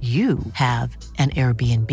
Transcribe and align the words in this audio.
you 0.00 0.38
have 0.52 0.96
an 1.18 1.30
Airbnb. 1.30 1.90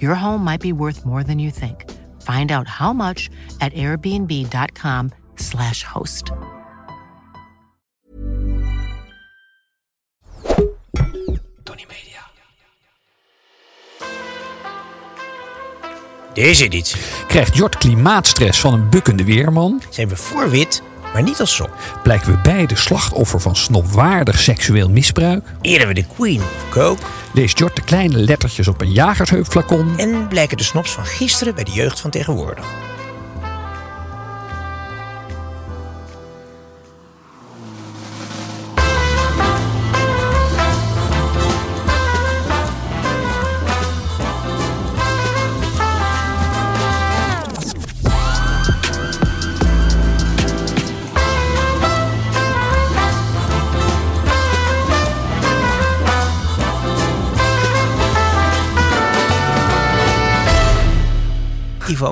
Your 0.00 0.14
home 0.14 0.42
might 0.42 0.62
be 0.62 0.72
worth 0.72 1.04
more 1.04 1.22
than 1.22 1.38
you 1.38 1.50
think. 1.50 1.84
Find 2.22 2.50
out 2.50 2.66
how 2.66 2.94
much 2.94 3.28
at 3.60 3.74
airbnb.com/slash 3.74 5.82
host. 5.82 6.32
Tony 11.64 11.84
Media. 11.88 12.20
Deze 16.32 16.64
editie 16.64 17.00
Krijgt 17.26 17.56
Jort 17.56 17.76
klimaatstress 17.76 18.60
van 18.60 18.72
een 18.72 18.88
bukkende 18.88 19.24
weerman? 19.24 19.82
zijn 19.90 20.08
we 20.08 20.16
voor 20.16 20.50
wit, 20.50 20.82
maar 21.12 21.22
niet 21.22 21.40
als 21.40 21.54
sok. 21.54 21.70
Blijken 22.02 22.32
we 22.32 22.38
beide 22.42 22.76
slachtoffer 22.76 23.40
van 23.40 23.56
snopwaardig 23.56 24.40
seksueel 24.40 24.90
misbruik? 24.90 25.44
Eren 25.60 25.88
we 25.88 25.94
de 25.94 26.04
Queen 26.16 26.40
of 26.40 26.64
Coke 26.70 27.02
Leest 27.32 27.58
Jort 27.58 27.76
de 27.76 27.82
kleine 27.82 28.18
lettertjes 28.18 28.68
op 28.68 28.80
een 28.80 28.92
jagersheupflacon? 28.92 29.98
en 29.98 30.28
blijken 30.28 30.56
de 30.56 30.62
snops 30.62 30.90
van 30.90 31.06
gisteren 31.06 31.54
bij 31.54 31.64
de 31.64 31.70
jeugd 31.70 32.00
van 32.00 32.10
tegenwoordig. 32.10 32.64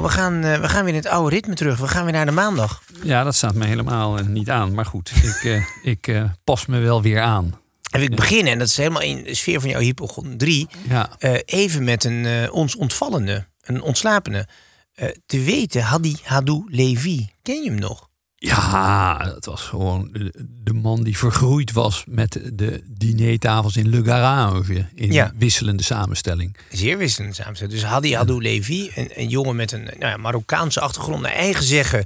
We 0.05 0.11
gaan, 0.11 0.45
eh, 0.45 0.61
we 0.61 0.69
gaan 0.69 0.85
weer 0.85 0.95
in 0.95 1.01
het 1.01 1.09
oude 1.09 1.35
ritme 1.35 1.55
terug. 1.55 1.79
We 1.79 1.89
gaan 1.89 2.05
weer 2.05 2.13
naar 2.13 2.27
de 2.27 2.33
maandag. 2.33 2.83
Ja, 3.03 3.25
dat 3.25 3.35
staat 3.35 3.55
me 3.55 3.67
helemaal 3.67 4.19
eh, 4.19 4.27
niet 4.27 4.51
aan. 4.51 4.75
Maar 4.75 4.87
goed, 4.87 5.13
ik, 5.33 5.45
eh, 5.45 5.65
ik 5.83 6.23
pas 6.45 6.67
me 6.67 6.79
wel 6.79 7.03
weer 7.03 7.21
aan. 7.21 7.63
En 7.91 8.03
ik 8.03 8.17
begin, 8.17 8.47
en 8.47 8.59
dat 8.59 8.69
is 8.69 8.77
helemaal 8.77 9.03
in 9.03 9.23
de 9.23 9.35
sfeer 9.35 9.61
van 9.61 9.71
jouw 9.71 9.81
hypochondrie, 9.81 10.69
Ja, 10.89 11.09
even 11.45 11.85
met 11.85 12.05
een 12.05 12.51
ons 12.51 12.77
ontvallende, 12.77 13.47
een 13.63 13.83
ontslapene. 13.83 14.47
Eh, 14.95 15.09
te 15.27 15.41
weten, 15.41 15.83
Hadi 15.83 16.17
Hadou 16.23 16.65
Levi. 16.69 17.29
Ken 17.43 17.63
je 17.63 17.71
hem 17.71 17.79
nog? 17.79 18.09
Ja 18.47 19.25
dat 19.25 19.45
was 19.45 19.61
gewoon 19.63 20.09
de, 20.65 20.73
man 20.73 21.03
die 21.03 21.19
vergroeid 21.19 21.73
was 21.73 22.05
met 22.09 22.41
de 22.53 22.83
dinertafels 22.87 23.77
in 23.77 23.89
Le 23.89 24.05
Garage. 24.05 24.87
In 24.95 25.13
Ja. 25.13 25.33
wisselende 25.39 25.83
samenstelling. 25.83 26.57
Zeer 26.71 26.99
wisselend 26.99 27.35
samenstelling. 27.35 27.75
Dus 27.81 27.85
Hadi 27.85 28.15
Hadou 28.15 28.43
Levi, 28.43 28.91
een, 28.95 29.11
een 29.15 29.29
jongen 29.29 29.57
met 29.57 29.73
een 29.73 29.83
nou 29.85 29.99
ja, 29.99 30.17
Marokkaanse 30.17 30.81
achtergrond, 30.81 31.23
naar 31.23 31.33
eigen 31.33 31.65
zeggen, 31.65 32.05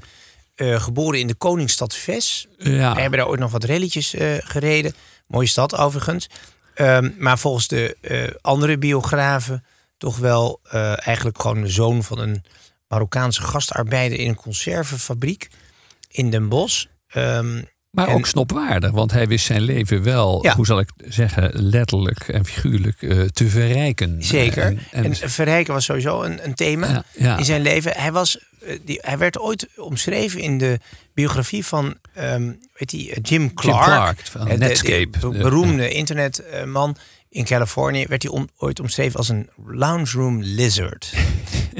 eh, 0.54 0.80
geboren 0.80 1.20
in 1.20 1.26
de 1.26 1.34
Koningsstad 1.34 1.94
Ves. 1.94 2.46
Ja, 2.58 2.94
We 2.94 3.00
hebben 3.00 3.18
daar 3.18 3.28
ooit 3.28 3.40
nog 3.40 3.50
wat 3.50 3.64
relletjes 3.64 4.14
eh, 4.14 4.34
gereden. 4.38 4.94
Mooie 5.26 5.46
stad 5.46 5.76
overigens. 5.76 6.28
Ehm, 6.74 7.10
maar 7.18 7.38
volgens 7.38 7.68
de 7.68 7.96
eh, 8.00 8.22
andere 8.40 8.78
biografen 8.78 9.64
toch 9.96 10.16
wel 10.18 10.60
eigenlijk 10.96 11.40
gewoon 11.40 11.62
de 11.62 11.68
zoon 11.68 12.02
van 12.04 12.18
een 12.18 12.42
Marokkaanse 12.88 13.42
gastarbeider 13.42 14.18
in 14.18 14.28
een 14.28 14.34
conservenfabriek 14.34 15.48
in 16.18 16.30
Den 16.30 16.48
Bosch. 16.48 16.84
Ehm, 17.08 17.62
maar 17.90 18.08
en- 18.08 18.14
ook 18.14 18.26
snopwaardig, 18.26 18.90
want 18.90 19.12
hij 19.12 19.26
wist 19.28 19.44
zijn 19.46 19.60
leven 19.62 20.02
wel, 20.02 20.42
Ja. 20.44 20.54
hoe 20.54 20.66
zal 20.66 20.78
ik 20.80 20.90
zeggen, 21.08 21.50
letterlijk 21.54 22.28
en 22.28 22.44
figuurlijk 22.44 23.02
eh, 23.02 23.20
te 23.20 23.48
verrijken. 23.48 24.24
Zeker. 24.24 24.62
En, 24.62 24.78
En, 24.90 25.04
en- 25.04 25.30
verrijken 25.30 25.72
was 25.74 25.84
sowieso 25.84 26.22
een, 26.22 26.44
een 26.44 26.54
thema 26.54 26.88
Ja, 26.88 27.04
ja. 27.16 27.38
in 27.38 27.44
zijn 27.44 27.62
leven. 27.62 27.92
Hij, 27.96 28.12
was, 28.12 28.38
eh, 28.60 28.78
die, 28.84 28.98
hij 29.02 29.18
werd 29.18 29.38
ooit 29.38 29.66
omschreven 29.76 30.40
in 30.40 30.58
de 30.58 30.78
biografie 31.14 31.64
van 31.66 31.94
ehm, 32.14 32.52
weet 32.74 32.90
die, 32.90 33.10
eh, 33.10 33.16
Jim 33.22 33.54
Clark. 33.54 33.84
Clark 33.84 34.20
van 34.30 34.48
de- 34.48 34.56
Netscape. 34.56 35.18
De, 35.18 35.30
De- 35.30 35.38
beroemde 35.38 35.88
internetman 35.90 36.96
in 37.30 37.44
Californië. 37.44 38.06
Werd 38.06 38.22
hij 38.22 38.32
om- 38.32 38.48
ooit 38.56 38.80
omschreven 38.80 39.18
als 39.18 39.28
een 39.28 39.48
lounge 39.66 40.10
room 40.12 40.42
lizard. 40.42 41.12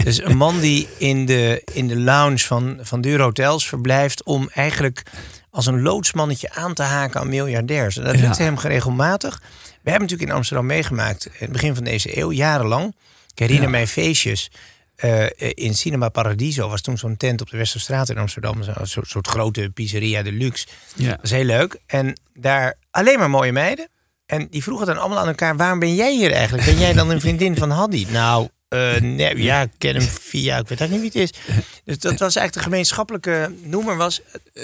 dus 0.04 0.22
een 0.22 0.36
man 0.36 0.60
die 0.60 0.88
in 0.98 1.26
de, 1.26 1.62
in 1.72 1.86
de 1.88 1.96
lounge 1.96 2.38
van, 2.38 2.78
van 2.82 3.00
dure 3.00 3.22
hotels 3.22 3.68
verblijft... 3.68 4.22
om 4.22 4.48
eigenlijk 4.54 5.02
als 5.50 5.66
een 5.66 5.82
loodsmannetje 5.82 6.50
aan 6.54 6.74
te 6.74 6.82
haken 6.82 7.20
aan 7.20 7.28
miljardairs. 7.28 7.96
En 7.96 8.04
dat 8.04 8.14
Ja. 8.18 8.20
lukte 8.26 8.42
hem 8.42 8.56
geregelmatig. 8.56 9.38
We 9.82 9.90
hebben 9.90 10.00
natuurlijk 10.00 10.30
in 10.30 10.36
Amsterdam 10.36 10.66
meegemaakt... 10.66 11.26
in 11.26 11.32
het 11.38 11.52
begin 11.52 11.74
van 11.74 11.84
deze 11.84 12.18
eeuw, 12.18 12.32
jarenlang. 12.32 12.94
Ik 13.32 13.38
herinner 13.38 13.64
Ja. 13.64 13.70
mij 13.70 13.86
feestjes... 13.86 14.50
eh, 14.96 15.24
in 15.38 15.74
Cinema 15.74 16.08
Paradiso 16.08 16.68
was 16.68 16.80
toen 16.80 16.98
zo'n 16.98 17.16
tent 17.16 17.40
op 17.40 17.50
de 17.50 17.56
Westerstraat 17.56 18.08
in 18.08 18.18
Amsterdam. 18.18 18.62
Zo'n 18.62 18.74
soort, 18.86 19.08
soort 19.08 19.26
grote 19.28 19.70
pizzeria 19.74 20.22
de 20.22 20.32
luxe. 20.32 20.66
ja. 20.96 21.10
Dat 21.10 21.24
is 21.24 21.30
heel 21.30 21.44
leuk. 21.44 21.76
En 21.86 22.20
daar 22.34 22.74
alleen 22.90 23.18
maar 23.18 23.30
mooie 23.30 23.52
meiden. 23.52 23.88
En 24.26 24.46
die 24.50 24.62
vroegen 24.62 24.86
dan 24.86 24.98
allemaal 24.98 25.18
aan 25.18 25.26
elkaar: 25.28 25.56
waarom 25.56 25.78
ben 25.78 25.94
jij 25.94 26.14
hier 26.14 26.32
eigenlijk? 26.32 26.66
Ben 26.66 26.78
jij 26.78 26.92
dan 26.92 27.10
een 27.10 27.20
vriendin 27.20 27.56
van 27.56 27.70
Haddy? 27.70 28.06
Nou, 28.10 28.48
eh, 28.68 29.00
nee, 29.00 29.42
ja, 29.42 29.60
ik 29.62 29.70
ken 29.78 29.94
hem 29.94 30.02
via, 30.02 30.58
ik 30.58 30.68
weet 30.68 30.80
eigenlijk 30.80 31.02
niet 31.02 31.12
wie 31.12 31.22
het 31.22 31.32
is. 31.32 31.64
Dus 31.84 31.98
dat 31.98 32.10
was 32.18 32.36
eigenlijk 32.36 32.54
de 32.54 32.60
gemeenschappelijke 32.60 33.52
noemer. 33.62 33.96
Was 33.96 34.20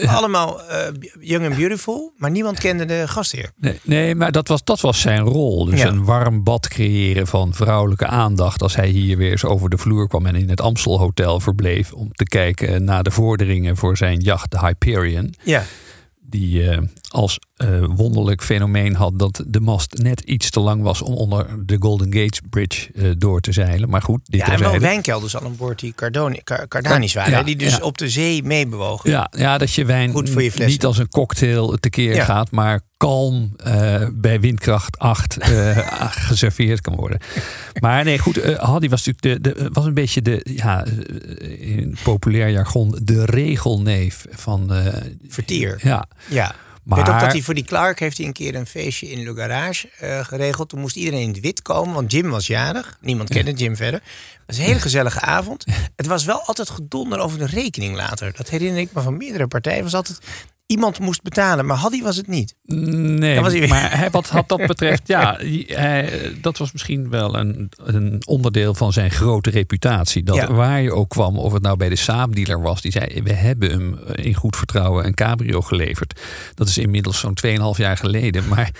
allemaal 0.06 0.62
eh, 0.62 0.92
young 1.20 1.46
and 1.46 1.56
beautiful, 1.56 2.12
maar 2.16 2.30
niemand 2.30 2.58
kende 2.58 2.84
de 2.84 3.02
gastheer. 3.08 3.50
Nee, 3.56 3.80
nee, 3.82 4.14
maar 4.14 4.32
dat 4.32 4.48
was, 4.48 4.64
dat 4.64 4.80
was 4.80 5.00
zijn 5.00 5.20
rol. 5.20 5.64
Dus 5.64 5.80
Ja. 5.80 5.86
een 5.88 6.04
warm 6.04 6.42
bad 6.42 6.68
creëren 6.68 7.26
van 7.26 7.54
vrouwelijke 7.54 8.06
aandacht. 8.06 8.62
Als 8.62 8.76
hij 8.76 8.88
hier 8.88 9.16
weer 9.16 9.30
eens 9.30 9.44
over 9.44 9.70
de 9.70 9.78
vloer 9.78 10.08
kwam 10.08 10.26
en 10.26 10.34
in 10.34 10.48
het 10.50 10.60
Amstel 10.60 10.98
Hotel 10.98 11.40
verbleef. 11.40 11.92
om 11.92 12.12
te 12.12 12.24
kijken 12.24 12.84
naar 12.84 13.02
de 13.02 13.10
vorderingen 13.10 13.76
voor 13.76 13.96
zijn 13.96 14.20
jacht, 14.20 14.50
de 14.50 14.58
Hyperion. 14.58 15.34
Ja, 15.42 15.64
Die 16.20 16.70
eh, 16.70 16.78
als 17.08 17.38
eh, 17.54 17.84
wonderlijk 17.88 18.42
fenomeen 18.42 18.94
had 18.94 19.18
dat 19.18 19.44
de 19.46 19.60
mast 19.60 19.98
net 19.98 20.20
iets 20.20 20.50
te 20.50 20.60
lang 20.60 20.82
was 20.82 21.02
om 21.02 21.14
onder 21.14 21.46
de 21.66 21.76
Golden 21.80 22.12
Gate 22.14 22.40
Bridge 22.50 22.92
eh, 22.94 23.10
door 23.18 23.40
te 23.40 23.52
zeilen. 23.52 23.88
Maar 23.88 24.02
goed, 24.02 24.20
dit 24.24 24.40
ja 24.40 24.52
en 24.52 24.58
wel 24.60 24.78
wijnkelders 24.78 25.36
al 25.36 25.44
aan 25.44 25.56
boord 25.56 25.78
die 25.80 25.92
Cardoni, 25.94 26.40
Car- 26.44 26.68
Cardanis 26.68 27.14
waren. 27.14 27.32
Ja, 27.32 27.42
die 27.42 27.56
dus 27.56 27.76
ja. 27.76 27.82
op 27.82 27.98
de 27.98 28.08
zee 28.08 28.42
meebewogen. 28.42 29.10
Ja, 29.10 29.30
ja, 29.36 29.58
dat 29.58 29.72
je 29.74 29.84
wijn 29.84 30.10
Goed 30.12 30.30
voor 30.30 30.42
je 30.42 30.50
flessen. 30.50 30.72
niet 30.72 30.84
als 30.84 30.98
een 30.98 31.08
cocktail 31.08 31.76
tekeer 31.80 32.14
Ja. 32.14 32.24
gaat, 32.24 32.50
maar 32.50 32.80
kalm 32.96 33.52
eh, 33.56 34.06
bij 34.12 34.40
windkracht 34.40 34.98
8 34.98 35.38
eh, 35.38 35.78
geserveerd 36.28 36.80
kan 36.80 36.94
worden. 36.94 37.18
Maar 37.80 38.04
nee, 38.04 38.18
goed, 38.18 38.56
Haddy 38.56 38.88
was 38.88 39.04
natuurlijk 39.06 39.44
de, 39.44 39.54
de, 39.54 39.68
was 39.72 39.84
een 39.86 39.94
beetje 39.94 40.22
de, 40.22 40.46
ja, 40.54 40.84
in 41.58 41.96
populair 42.02 42.48
jargon, 42.50 42.98
de 43.02 43.24
regelneef 43.24 44.26
van. 44.30 44.72
Vertier. 45.28 45.78
Ja, 45.82 46.06
Ja. 46.28 46.54
Maar. 46.84 46.98
Ik 46.98 47.04
weet 47.04 47.14
ook 47.14 47.20
dat 47.20 47.32
hij 47.32 47.42
voor 47.42 47.54
die 47.54 47.64
Clark 47.64 47.98
heeft 47.98 48.16
hij 48.16 48.26
een 48.26 48.32
keer 48.32 48.54
een 48.54 48.66
feestje 48.66 49.10
in 49.10 49.22
Le 49.22 49.34
Garage 49.34 49.88
eh, 49.98 50.24
geregeld. 50.24 50.68
Toen 50.68 50.80
moest 50.80 50.96
iedereen 50.96 51.20
in 51.20 51.28
het 51.28 51.40
wit 51.40 51.62
komen, 51.62 51.94
want 51.94 52.12
Jim 52.12 52.30
was 52.30 52.46
jarig. 52.46 52.98
Niemand 53.00 53.28
kende 53.28 53.52
Jim 53.52 53.76
verder. 53.76 54.00
Het 54.00 54.42
was 54.46 54.56
een 54.56 54.64
hele 54.64 54.80
gezellige 54.80 55.20
avond. 55.20 55.64
Het 55.96 56.06
was 56.06 56.24
wel 56.24 56.40
altijd 56.40 56.70
gedonder 56.70 57.18
over 57.18 57.38
de 57.38 57.46
rekening 57.46 57.96
later. 57.96 58.32
Dat 58.36 58.48
herinner 58.48 58.80
ik 58.80 58.92
me 58.92 59.00
van 59.00 59.16
meerdere 59.16 59.46
partijen. 59.46 59.82
Het 59.82 59.92
was 59.92 59.94
altijd 59.94 60.18
iemand 60.66 60.98
moest 60.98 61.22
betalen, 61.22 61.66
maar 61.66 61.76
Haddy 61.76 62.02
was 62.02 62.16
het 62.16 62.26
niet. 62.26 62.54
Nee, 62.64 63.40
was 63.40 63.52
hij 63.52 63.68
maar 63.68 64.08
wat 64.10 64.28
had 64.28 64.48
dat 64.48 64.66
betreft, 64.72 65.08
ja, 65.08 65.36
hij, 65.66 66.32
dat 66.40 66.58
was 66.58 66.72
misschien 66.72 67.10
wel 67.10 67.36
een, 67.38 67.72
een 67.76 68.22
onderdeel 68.26 68.74
van 68.74 68.92
zijn 68.92 69.10
grote 69.10 69.50
reputatie. 69.50 70.22
Dat 70.22 70.36
Ja. 70.36 70.52
waar 70.52 70.82
je 70.82 70.92
ook 70.92 71.08
kwam, 71.08 71.38
of 71.38 71.52
het 71.52 71.62
nou 71.62 71.76
bij 71.76 71.88
de 71.88 71.96
saapdealer 71.96 72.60
was, 72.60 72.82
die 72.82 72.92
zei: 72.92 73.22
We 73.22 73.32
hebben 73.32 73.70
hem 73.70 73.98
in 74.14 74.34
goed 74.34 74.56
vertrouwen 74.56 75.06
een 75.06 75.14
cabrio 75.14 75.60
geleverd. 75.60 76.20
Dat 76.54 76.68
is 76.68 76.78
inmiddels 76.78 77.18
zo'n 77.18 77.38
2,5 77.46 77.52
jaar 77.76 77.96
geleden. 77.96 78.48
Maar 78.48 78.70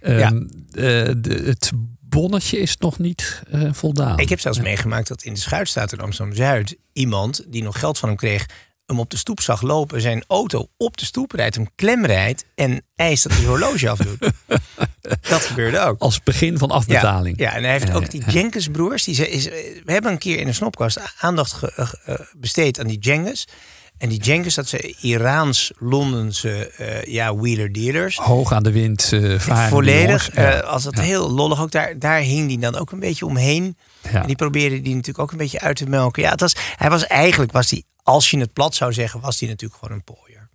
ehm, 0.00 0.36
eh, 0.72 0.82
de, 1.16 1.42
het 1.44 1.72
bonnetje 2.00 2.58
is 2.58 2.76
nog 2.76 2.98
niet 2.98 3.42
eh, 3.50 3.72
voldaan. 3.72 4.18
Ik 4.18 4.28
heb 4.28 4.40
zelfs 4.40 4.60
meegemaakt 4.60 5.08
dat 5.08 5.22
in 5.22 5.34
de 5.34 5.40
Schuitstraat 5.40 5.92
in 5.92 6.00
Amsterdam-Zuid... 6.00 6.76
iemand 6.92 7.44
die 7.48 7.62
nog 7.62 7.78
geld 7.78 7.98
van 7.98 8.08
hem 8.08 8.18
kreeg, 8.18 8.46
hem 8.88 9.00
op 9.00 9.10
de 9.10 9.16
stoep 9.16 9.40
zag 9.40 9.62
lopen... 9.62 10.00
zijn 10.00 10.24
auto 10.26 10.68
op 10.76 10.96
de 10.96 11.04
stoep 11.04 11.32
rijdt, 11.32 11.54
hem 11.54 11.68
klem 11.74 12.06
rijdt... 12.06 12.44
en 12.54 12.82
eist 12.96 13.22
dat 13.22 13.32
hij 13.32 13.44
horloge 13.44 13.88
afdoet. 13.88 14.18
dat 15.28 15.44
gebeurde 15.44 15.78
ook. 15.78 16.00
Als 16.00 16.22
begin 16.22 16.58
van 16.58 16.70
afbetaling. 16.70 17.38
Ja, 17.38 17.44
ja, 17.50 17.56
en 17.56 17.62
hij 17.62 17.72
heeft 17.72 17.92
ook 17.92 18.10
die 18.10 18.30
Jenkins 18.30 18.68
broers. 18.68 19.04
Die 19.04 19.14
ze- 19.14 19.28
is, 19.30 19.44
we 19.84 19.92
hebben 19.92 20.12
een 20.12 20.18
keer 20.18 20.38
in 20.38 20.46
een 20.46 20.54
snopkast 20.54 20.98
aandacht 21.20 21.52
ge- 21.52 21.72
ge- 21.74 21.98
eh, 22.04 22.14
besteed 22.36 22.80
aan 22.80 22.86
die 22.86 22.98
Jenkins. 22.98 23.44
En 23.98 24.08
die 24.08 24.20
Jenkins, 24.20 24.54
dat 24.54 24.68
zijn 24.68 24.94
Iraans-Londense 25.00 26.70
eh, 26.76 27.02
ja, 27.02 27.36
wheeler 27.36 27.72
dealers. 27.72 28.16
Hoog 28.16 28.52
aan 28.52 28.62
de 28.62 28.72
wind 28.72 29.10
uh, 29.12 29.38
varen. 29.38 29.68
Volledig. 29.70 30.34
Ja. 30.34 30.52
eh, 30.52 30.68
als 30.68 30.84
het 30.84 31.00
heel 31.00 31.30
lollig 31.30 31.60
ook. 31.60 31.70
Daar, 31.70 31.98
daar 31.98 32.20
hing 32.20 32.48
die 32.48 32.58
dan 32.58 32.76
ook 32.76 32.92
een 32.92 33.00
beetje 33.00 33.26
omheen. 33.26 33.76
En 34.12 34.26
die 34.26 34.36
probeerde 34.36 34.80
die 34.80 34.92
natuurlijk 34.94 35.18
ook 35.18 35.30
een 35.32 35.38
beetje 35.38 35.60
uit 35.60 35.76
te 35.76 35.86
melken. 35.86 36.22
Ja, 36.22 36.30
het 36.30 36.40
was, 36.40 36.54
hij 36.76 36.90
was 36.90 37.06
eigenlijk, 37.06 37.52
was 37.52 37.68
die, 37.68 37.84
als 38.02 38.30
je 38.30 38.38
het 38.38 38.52
plat 38.52 38.74
zou 38.74 38.92
zeggen, 38.92 39.20
was 39.20 39.38
die 39.38 39.48
natuurlijk 39.48 39.80
gewoon 39.80 39.96
een 39.96 40.04
pooier. 40.04 40.48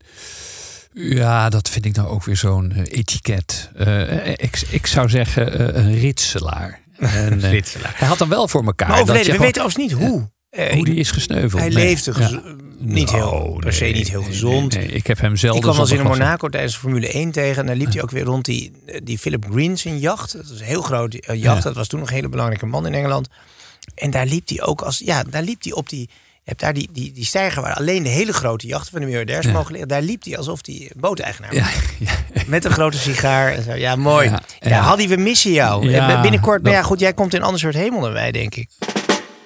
Ja, 0.93 1.49
dat 1.49 1.69
vind 1.69 1.85
ik 1.85 1.95
nou 1.95 2.07
ook 2.07 2.23
weer 2.23 2.37
zo'n 2.37 2.71
eh, 2.71 2.79
etiket. 2.99 3.69
Eh, 3.75 4.27
ik, 4.27 4.61
ik 4.69 4.85
zou 4.87 5.09
zeggen 5.09 5.75
eh, 5.75 5.83
een 5.83 5.99
ritselaar. 5.99 6.81
En, 6.99 7.41
eh, 7.43 7.51
Ritselaar. 7.51 7.93
Hij 7.97 8.07
had 8.07 8.17
dan 8.17 8.29
wel 8.29 8.47
voor 8.47 8.63
elkaar. 8.65 8.87
Maar 8.87 8.97
dat 8.97 9.09
overleden, 9.09 9.33
je 9.33 9.39
we 9.39 9.45
gewoon- 9.53 9.67
weten 9.67 9.79
overigens 9.81 10.01
niet 10.01 10.09
hoe. 10.09 10.31
Eh, 10.49 10.73
hoe 10.73 10.85
die 10.85 10.95
is 10.95 11.11
gesneuveld. 11.11 11.61
hij 11.61 11.69
Nee. 11.71 11.83
leefde 11.85 12.13
Ja. 12.19 12.41
Niet 12.85 13.11
heel, 13.11 13.31
Nou, 13.47 13.59
per 13.59 13.73
se 13.73 13.83
nee, 13.83 13.93
niet 13.93 14.09
heel 14.09 14.23
gezond. 14.23 14.73
nee, 14.73 14.85
nee. 14.87 14.95
Ik 14.95 15.07
heb 15.07 15.19
hem 15.19 15.35
zelden 15.35 15.57
Ik 15.57 15.63
kwam 15.63 15.75
wel 15.75 15.89
eens 15.89 15.99
in 15.99 16.05
Monaco 16.07 16.49
tijdens 16.49 16.73
de 16.73 16.79
Formule 16.79 17.07
1 17.07 17.31
tegen. 17.31 17.61
En 17.61 17.65
daar 17.67 17.75
liep 17.75 17.93
hij 17.93 18.01
ook 18.01 18.11
weer 18.11 18.23
rond 18.23 18.45
die, 18.45 18.71
die 19.03 19.17
Philip 19.17 19.45
Green 19.51 19.77
zijn 19.77 19.99
jacht. 19.99 20.33
Dat 20.33 20.47
was 20.49 20.59
een 20.59 20.65
heel 20.65 20.81
groot 20.81 21.13
eh, 21.13 21.41
jacht. 21.41 21.57
Ja. 21.57 21.63
Dat 21.63 21.75
was 21.75 21.87
toen 21.87 21.99
nog 21.99 22.07
een 22.09 22.15
hele 22.15 22.29
belangrijke 22.29 22.65
man 22.65 22.85
in 22.85 22.93
Engeland. 22.93 23.27
En 23.95 24.11
daar 24.11 24.25
liep 24.25 24.47
hij 24.49 24.61
ook 24.61 24.81
als... 24.81 24.99
Ja, 25.05 25.23
daar 25.29 25.43
liep 25.43 25.63
hij 25.63 25.73
op 25.73 25.89
die... 25.89 26.09
Je 26.45 26.49
hebt 26.49 26.61
daar 26.61 26.73
die, 26.73 26.89
die, 26.91 27.11
die 27.11 27.25
steiger 27.25 27.61
waar 27.61 27.73
alleen 27.73 28.03
de 28.03 28.09
hele 28.09 28.33
grote 28.33 28.67
jachten 28.67 28.91
van 28.91 28.99
de 28.99 29.05
miljardairs 29.05 29.45
Ja. 29.45 29.51
mogen 29.51 29.71
liggen. 29.71 29.87
Daar 29.89 30.01
liep 30.01 30.23
hij 30.23 30.37
alsof 30.37 30.59
hij 30.65 30.91
booteigenaar 30.95 31.55
Ja, 31.55 31.61
was. 31.63 31.73
ja. 32.33 32.43
Met 32.47 32.65
een 32.65 32.71
grote 32.71 32.97
sigaar. 32.97 33.51
En 33.53 33.63
zo. 33.63 33.73
Ja, 33.73 33.95
mooi. 33.95 34.29
Ja, 34.29 34.41
Ja, 34.59 34.69
ja. 34.69 34.81
Haddy, 34.81 35.07
we 35.07 35.15
missen 35.15 35.51
jou. 35.51 35.89
Ja, 35.89 36.21
Binnenkort, 36.21 36.61
maar 36.63 36.71
dat- 36.71 36.81
ja 36.81 36.87
goed, 36.87 36.99
jij 36.99 37.13
komt 37.13 37.33
in 37.33 37.39
een 37.39 37.45
ander 37.45 37.59
soort 37.59 37.73
hemel 37.75 38.01
dan 38.01 38.11
wij, 38.13 38.31
denk 38.31 38.55
ik. 38.55 38.69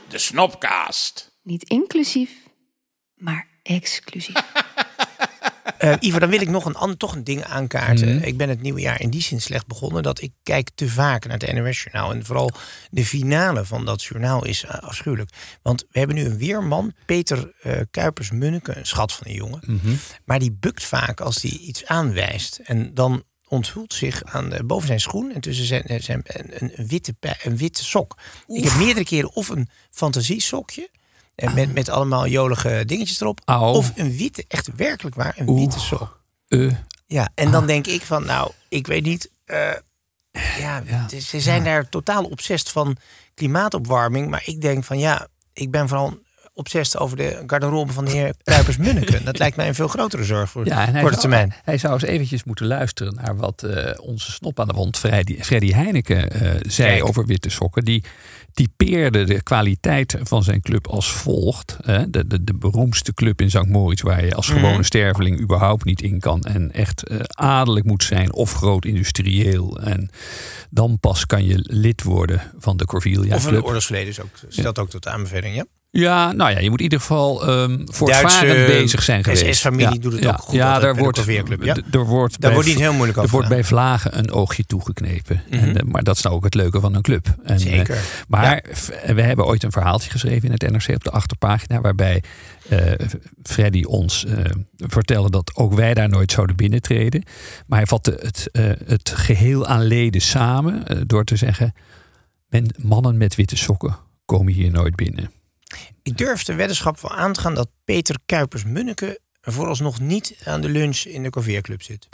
De 0.09 0.17
Snopcast. 0.17 1.31
Niet 1.43 1.63
inclusief, 1.63 2.29
maar 3.17 3.47
exclusief. 3.63 4.35
Eh, 5.77 5.93
Ivo, 5.99 6.19
dan 6.19 6.29
wil 6.29 6.41
ik 6.41 6.49
nog 6.49 6.65
een 6.65 6.75
ander, 6.75 6.97
toch 6.97 7.15
een 7.15 7.23
ding 7.23 7.43
aankaarten. 7.43 8.15
Mhm. 8.15 8.23
Ik 8.23 8.37
ben 8.37 8.49
het 8.49 8.61
nieuwe 8.61 8.79
jaar 8.79 9.01
in 9.01 9.09
die 9.09 9.21
zin 9.21 9.41
slecht 9.41 9.67
begonnen 9.67 10.03
dat 10.03 10.21
ik 10.21 10.31
kijk 10.43 10.69
te 10.75 10.89
vaak 10.89 11.25
naar 11.27 11.37
het 11.37 11.53
NOS-journaal. 11.53 12.11
En 12.11 12.25
vooral 12.25 12.51
de 12.89 13.05
finale 13.05 13.65
van 13.65 13.85
dat 13.85 14.03
journaal 14.03 14.45
is 14.45 14.63
eh, 14.63 14.79
afschuwelijk. 14.79 15.29
Want 15.61 15.85
we 15.89 15.99
hebben 15.99 16.15
nu 16.15 16.25
een 16.25 16.37
weerman, 16.37 16.93
Peter 17.05 17.53
eh, 17.61 17.79
Kuipers-Munneke, 17.91 18.77
een 18.77 18.85
schat 18.85 19.13
van 19.13 19.27
een 19.27 19.33
jongen. 19.33 19.59
Mhm. 19.65 19.95
Maar 20.25 20.39
die 20.39 20.51
bukt 20.51 20.83
vaak 20.83 21.21
als 21.21 21.41
hij 21.41 21.51
iets 21.51 21.85
aanwijst. 21.85 22.59
En 22.63 22.93
dan 22.93 23.23
onthult 23.47 23.93
zich 23.93 24.23
aan 24.23 24.49
de, 24.49 24.63
boven 24.63 24.87
zijn 24.87 24.99
schoen 25.01 25.31
en 25.31 25.41
tussen 25.41 25.65
zijn, 25.65 26.03
zijn 26.03 26.21
een, 26.23 26.71
een, 26.79 26.87
witte, 26.87 27.13
pij- 27.13 27.39
een 27.43 27.57
witte 27.57 27.83
sok. 27.83 28.17
Ik 28.47 28.63
heb 28.63 28.75
meerdere 28.75 29.05
keren 29.05 29.31
of 29.35 29.49
een 29.49 29.69
fantasiesokje. 29.91 30.89
En 31.37 31.53
met, 31.53 31.73
met 31.73 31.89
allemaal 31.89 32.27
jolige 32.27 32.83
dingetjes 32.85 33.21
erop. 33.21 33.41
Au. 33.45 33.75
Of 33.75 33.91
een 33.95 34.17
witte, 34.17 34.45
echt 34.47 34.69
werkelijk 34.75 35.15
waar, 35.15 35.33
een 35.37 35.47
Oeh. 35.49 35.59
witte 35.59 35.79
sok. 35.79 36.21
Eh, 36.47 36.71
Ja, 37.05 37.29
en 37.35 37.51
dan 37.51 37.65
denk 37.67 37.87
ik 37.87 38.01
van, 38.01 38.25
nou, 38.25 38.51
ik 38.69 38.87
weet 38.87 39.03
niet. 39.03 39.29
eh, 39.45 39.71
ja, 40.57 40.83
ze 41.19 41.39
zijn 41.41 41.63
daar 41.63 41.89
totaal 41.89 42.23
obsessief 42.23 42.71
van 42.71 42.97
klimaatopwarming. 43.33 44.29
Maar 44.29 44.41
ik 44.45 44.61
denk 44.61 44.83
van, 44.83 44.99
ja, 44.99 45.27
ik 45.53 45.71
ben 45.71 45.87
vooral 45.87 46.17
obsessief 46.57 47.01
over 47.01 47.17
de 47.17 47.43
garderobe 47.47 47.93
van 47.93 48.05
de 48.05 48.11
heer 48.11 48.33
Kuipers-Munneke. 48.43 49.23
Dat 49.23 49.37
lijkt 49.37 49.55
mij 49.55 49.67
een 49.67 49.75
veel 49.75 49.87
grotere 49.87 50.23
zorg 50.23 50.49
voor 50.49 50.65
ja, 50.65 50.85
korte 50.85 50.99
zou, 51.01 51.15
termijn. 51.19 51.53
hij 51.63 51.77
zou 51.77 51.93
eens 51.93 52.03
eventjes 52.03 52.43
moeten 52.43 52.65
luisteren 52.65 53.15
naar 53.15 53.37
wat 53.37 53.63
eh, 53.63 53.93
onze 54.01 54.31
snop 54.31 54.59
aan 54.59 54.67
de 54.67 54.73
wand, 54.73 54.97
Freddy, 54.97 55.41
Freddy 55.41 55.71
Heineken, 55.71 56.31
eh, 56.31 56.51
zei 56.67 56.89
Kijk. 56.91 57.07
over 57.07 57.25
witte 57.25 57.49
sokken. 57.49 57.83
Die 57.85 58.03
typeerde 58.53 59.23
de 59.23 59.41
kwaliteit 59.43 60.17
van 60.21 60.43
zijn 60.43 60.61
club 60.61 60.87
als 60.87 61.11
volgt. 61.11 61.77
De, 61.85 62.27
de, 62.27 62.43
de 62.43 62.53
beroemdste 62.55 63.13
club 63.13 63.41
in 63.41 63.49
St. 63.49 63.65
Moritz, 63.65 64.01
waar 64.01 64.25
je 64.25 64.33
als 64.35 64.47
Mhm. 64.49 64.59
gewone 64.59 64.83
sterveling 64.83 65.39
überhaupt 65.41 65.83
niet 65.85 66.01
in 66.01 66.19
kan. 66.19 66.41
En 66.41 66.71
echt 66.71 67.03
eh, 67.07 67.19
adellijk 67.27 67.85
moet 67.85 68.03
zijn 68.03 68.33
of 68.33 68.53
groot 68.53 68.85
industrieel. 68.85 69.79
En 69.79 70.09
dan 70.69 70.99
pas 70.99 71.25
kan 71.25 71.45
je 71.45 71.59
lid 71.61 72.03
worden 72.03 72.41
van 72.57 72.77
de 72.77 72.85
Corvilia 72.85 73.35
of 73.35 73.43
een 73.43 73.49
Club. 73.49 73.63
oorlogsverleden 73.65 74.09
is 74.09 74.21
ook, 74.21 74.29
stelt 74.47 74.79
ook 74.79 74.89
tot 74.89 75.03
de 75.03 75.09
aanbeveling, 75.09 75.55
ja? 75.55 75.65
Ja, 75.89 76.31
nou 76.31 76.51
ja, 76.51 76.59
je 76.59 76.69
moet 76.69 76.77
in 76.77 76.83
ieder 76.83 76.99
geval 76.99 77.47
ehm 77.47 77.77
voortvarend 77.85 78.31
Duitse 78.41 78.65
bezig 78.71 79.03
zijn 79.03 79.23
geweest. 79.23 79.55
SS-familie 79.55 79.93
Ja, 79.93 79.99
doet 79.99 80.13
het 80.13 80.23
ja, 80.23 80.29
ook 80.29 80.37
goed 80.41 80.53
Ja, 80.55 80.79
daar 80.79 80.95
wordt, 80.95 81.23
ja? 81.25 81.75
er 81.91 82.05
wordt 82.05 82.31
Daar 82.31 82.39
bij 82.39 82.53
wordt 82.53 82.67
niet 82.67 82.77
heel 82.79 82.93
moeilijk 82.93 83.17
Er 83.17 83.23
over 83.23 83.33
wordt 83.35 83.47
gedaan. 83.47 83.61
bij 83.61 83.63
vlagen 83.69 84.17
een 84.17 84.31
oogje 84.31 84.63
toegeknepen. 84.63 85.41
Mhm. 85.49 85.63
en, 85.63 85.77
eh, 85.77 85.83
maar 85.83 86.03
dat 86.03 86.15
is 86.15 86.21
nou 86.21 86.35
ook 86.35 86.43
het 86.43 86.53
leuke 86.53 86.79
van 86.79 86.95
een 86.95 87.01
club. 87.01 87.35
En, 87.43 87.59
Zeker. 87.59 87.95
eh, 87.95 88.01
maar 88.27 88.63
f- 88.73 88.91
we 89.13 89.21
hebben 89.21 89.45
ooit 89.45 89.63
een 89.63 89.71
verhaaltje 89.71 90.09
geschreven 90.09 90.43
in 90.45 90.51
het 90.51 90.71
NRC 90.71 90.95
op 90.95 91.03
de 91.03 91.11
achterpagina. 91.11 91.81
Waarbij 91.81 92.23
eh, 92.69 92.79
Freddy 93.43 93.83
ons 93.83 94.25
eh, 94.25 94.37
vertelde 94.77 95.29
dat 95.29 95.51
ook 95.55 95.73
wij 95.73 95.93
daar 95.93 96.09
nooit 96.09 96.31
zouden 96.31 96.55
binnentreden. 96.55 97.23
Maar 97.67 97.77
hij 97.77 97.87
vatte 97.87 98.17
het, 98.21 98.49
eh, 98.51 98.63
het 98.85 99.11
geheel 99.15 99.67
aan 99.67 99.83
leden 99.83 100.21
samen 100.21 100.87
eh, 100.87 100.97
door 101.05 101.23
te 101.23 101.35
zeggen... 101.35 101.73
Men, 102.49 102.67
mannen 102.81 103.17
met 103.17 103.35
witte 103.35 103.57
sokken 103.57 103.97
komen 104.25 104.53
hier 104.53 104.71
nooit 104.71 104.95
binnen. 104.95 105.31
Ik 106.07 106.17
durf 106.17 106.43
de 106.43 106.53
weddenschap 106.55 106.99
wel 107.01 107.11
aan 107.15 107.33
te 107.33 107.39
gaan 107.39 107.55
dat 107.55 107.69
Peter 107.85 108.15
Kuipers-Munneke 108.25 109.19
vooralsnog 109.41 109.99
niet 109.99 110.35
aan 110.45 110.61
de 110.61 110.69
lunch 110.69 110.97
in 110.99 111.23
de 111.23 111.29
Corvia-club 111.29 111.81
zit. 111.83 112.07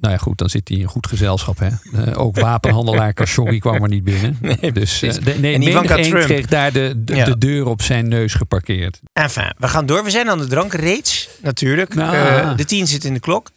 Nou 0.00 0.12
ja, 0.12 0.18
goed, 0.20 0.38
dan 0.38 0.48
zit 0.50 0.68
hij 0.68 0.76
in 0.78 0.86
goed 0.86 1.06
gezelschap. 1.06 1.58
Hè? 1.58 1.68
Eh, 2.04 2.20
ook 2.20 2.40
wapenhandelaar 2.40 3.12
Khashoggi 3.18 3.58
kwam 3.58 3.82
er 3.82 3.88
niet 3.88 4.04
binnen. 4.04 4.38
Nee, 4.40 4.72
dus 4.72 4.98
precies. 4.98 5.24
de, 5.24 5.34
nee, 5.34 5.54
En 5.54 5.62
Ivanka 5.62 5.94
Trump. 6.02 6.24
kreeg 6.24 6.46
daar 6.46 6.72
de, 6.72 6.92
de, 6.96 7.14
Ja. 7.14 7.24
de 7.24 7.38
deur 7.38 7.66
op 7.66 7.82
zijn 7.82 8.08
neus 8.08 8.34
geparkeerd. 8.34 9.00
Enfin, 9.12 9.54
we 9.58 9.68
gaan 9.68 9.86
door. 9.86 10.04
We 10.04 10.10
zijn 10.10 10.28
aan 10.30 10.38
de 10.38 10.46
drank 10.46 10.72
reeds, 10.72 11.28
natuurlijk. 11.42 11.94
Nou. 11.94 12.16
Eh, 12.16 12.56
de 12.56 12.64
tien 12.64 12.86
zit 12.86 13.04
in 13.04 13.14
de 13.14 13.20
klok. 13.20 13.50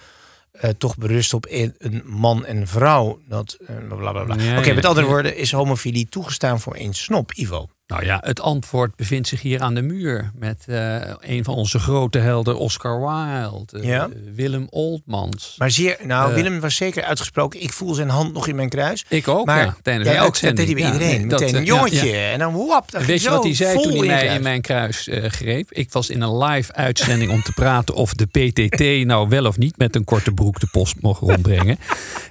Eh, 0.53 0.69
toch 0.69 0.97
berust 0.97 1.33
op 1.33 1.45
een, 1.49 1.75
een 1.77 2.01
man 2.05 2.45
en 2.45 2.67
vrouw. 2.67 3.19
Dat, 3.27 3.57
eh, 3.67 3.75
bla 3.87 4.11
bla 4.11 4.23
bla. 4.23 4.35
Ja, 4.35 4.57
Oké, 4.57 4.67
ja, 4.67 4.73
met 4.73 4.85
andere 4.85 5.05
ja. 5.05 5.11
woorden, 5.11 5.37
is 5.37 5.51
homofilie 5.51 6.07
toegestaan 6.09 6.59
voor 6.59 6.75
één 6.75 6.93
snop, 6.93 7.31
Ivo? 7.31 7.69
Nou 7.87 8.05
ja, 8.05 8.19
het 8.23 8.39
antwoord 8.41 8.95
bevindt 8.95 9.27
zich 9.27 9.41
hier 9.41 9.61
aan 9.61 9.73
de 9.73 9.81
muur. 9.81 10.31
Met 10.35 10.63
eh, 10.67 10.95
een 11.19 11.43
van 11.43 11.55
onze 11.55 11.79
grote 11.79 12.17
helden, 12.19 12.57
Oscar 12.57 12.99
Wilde. 12.99 13.79
eh, 13.79 13.83
Ja. 13.83 14.09
Willem 14.35 14.67
Oldmans. 14.69 15.55
Maar 15.57 15.71
zeer, 15.71 15.97
nou, 16.03 16.29
Eh. 16.29 16.35
Willem 16.35 16.59
was 16.59 16.75
zeker 16.75 17.03
uitgesproken. 17.03 17.61
Ik 17.61 17.73
voel 17.73 17.93
zijn 17.93 18.09
hand 18.09 18.33
nog 18.33 18.47
in 18.47 18.55
mijn 18.55 18.69
kruis. 18.69 19.05
Ik 19.09 19.27
ook, 19.27 19.45
maar 19.45 19.63
ja, 19.65 19.75
tijdens 19.81 20.09
jij 20.09 20.21
ook, 20.21 20.41
dat 20.41 20.55
deed 20.55 20.73
bij 20.73 20.83
Ja, 20.83 20.91
iedereen. 20.93 21.19
nee, 21.19 21.27
dat, 21.27 21.39
Meteen 21.39 21.55
een 21.55 21.63
jongetje. 21.65 22.07
ja. 22.09 22.31
En 22.31 22.39
dan 22.39 22.53
wap, 22.67 22.91
dan 22.91 23.03
weet 23.05 23.21
je 23.21 23.29
wat 23.29 23.43
hij 23.43 23.55
zei 23.55 23.81
toen 23.81 23.97
hij 23.97 24.07
mij 24.07 24.25
in 24.35 24.41
mijn 24.41 24.61
kruis 24.61 25.07
greep? 25.11 25.71
Ik 25.71 25.91
was 25.91 26.09
in 26.09 26.21
een 26.21 26.37
live 26.37 26.73
uitzending 26.73 27.31
om 27.31 27.41
te 27.43 27.51
praten 27.51 27.95
of 27.95 28.13
de 28.13 28.25
PTT 28.25 28.79
nou 29.07 29.29
wel 29.29 29.45
of 29.45 29.57
niet 29.57 29.77
met 29.77 29.95
een 29.95 30.03
korte 30.03 30.31
broek 30.31 30.59
de 30.59 30.67
post 30.71 30.95
mocht 31.01 31.21
rondbrengen. 31.21 31.77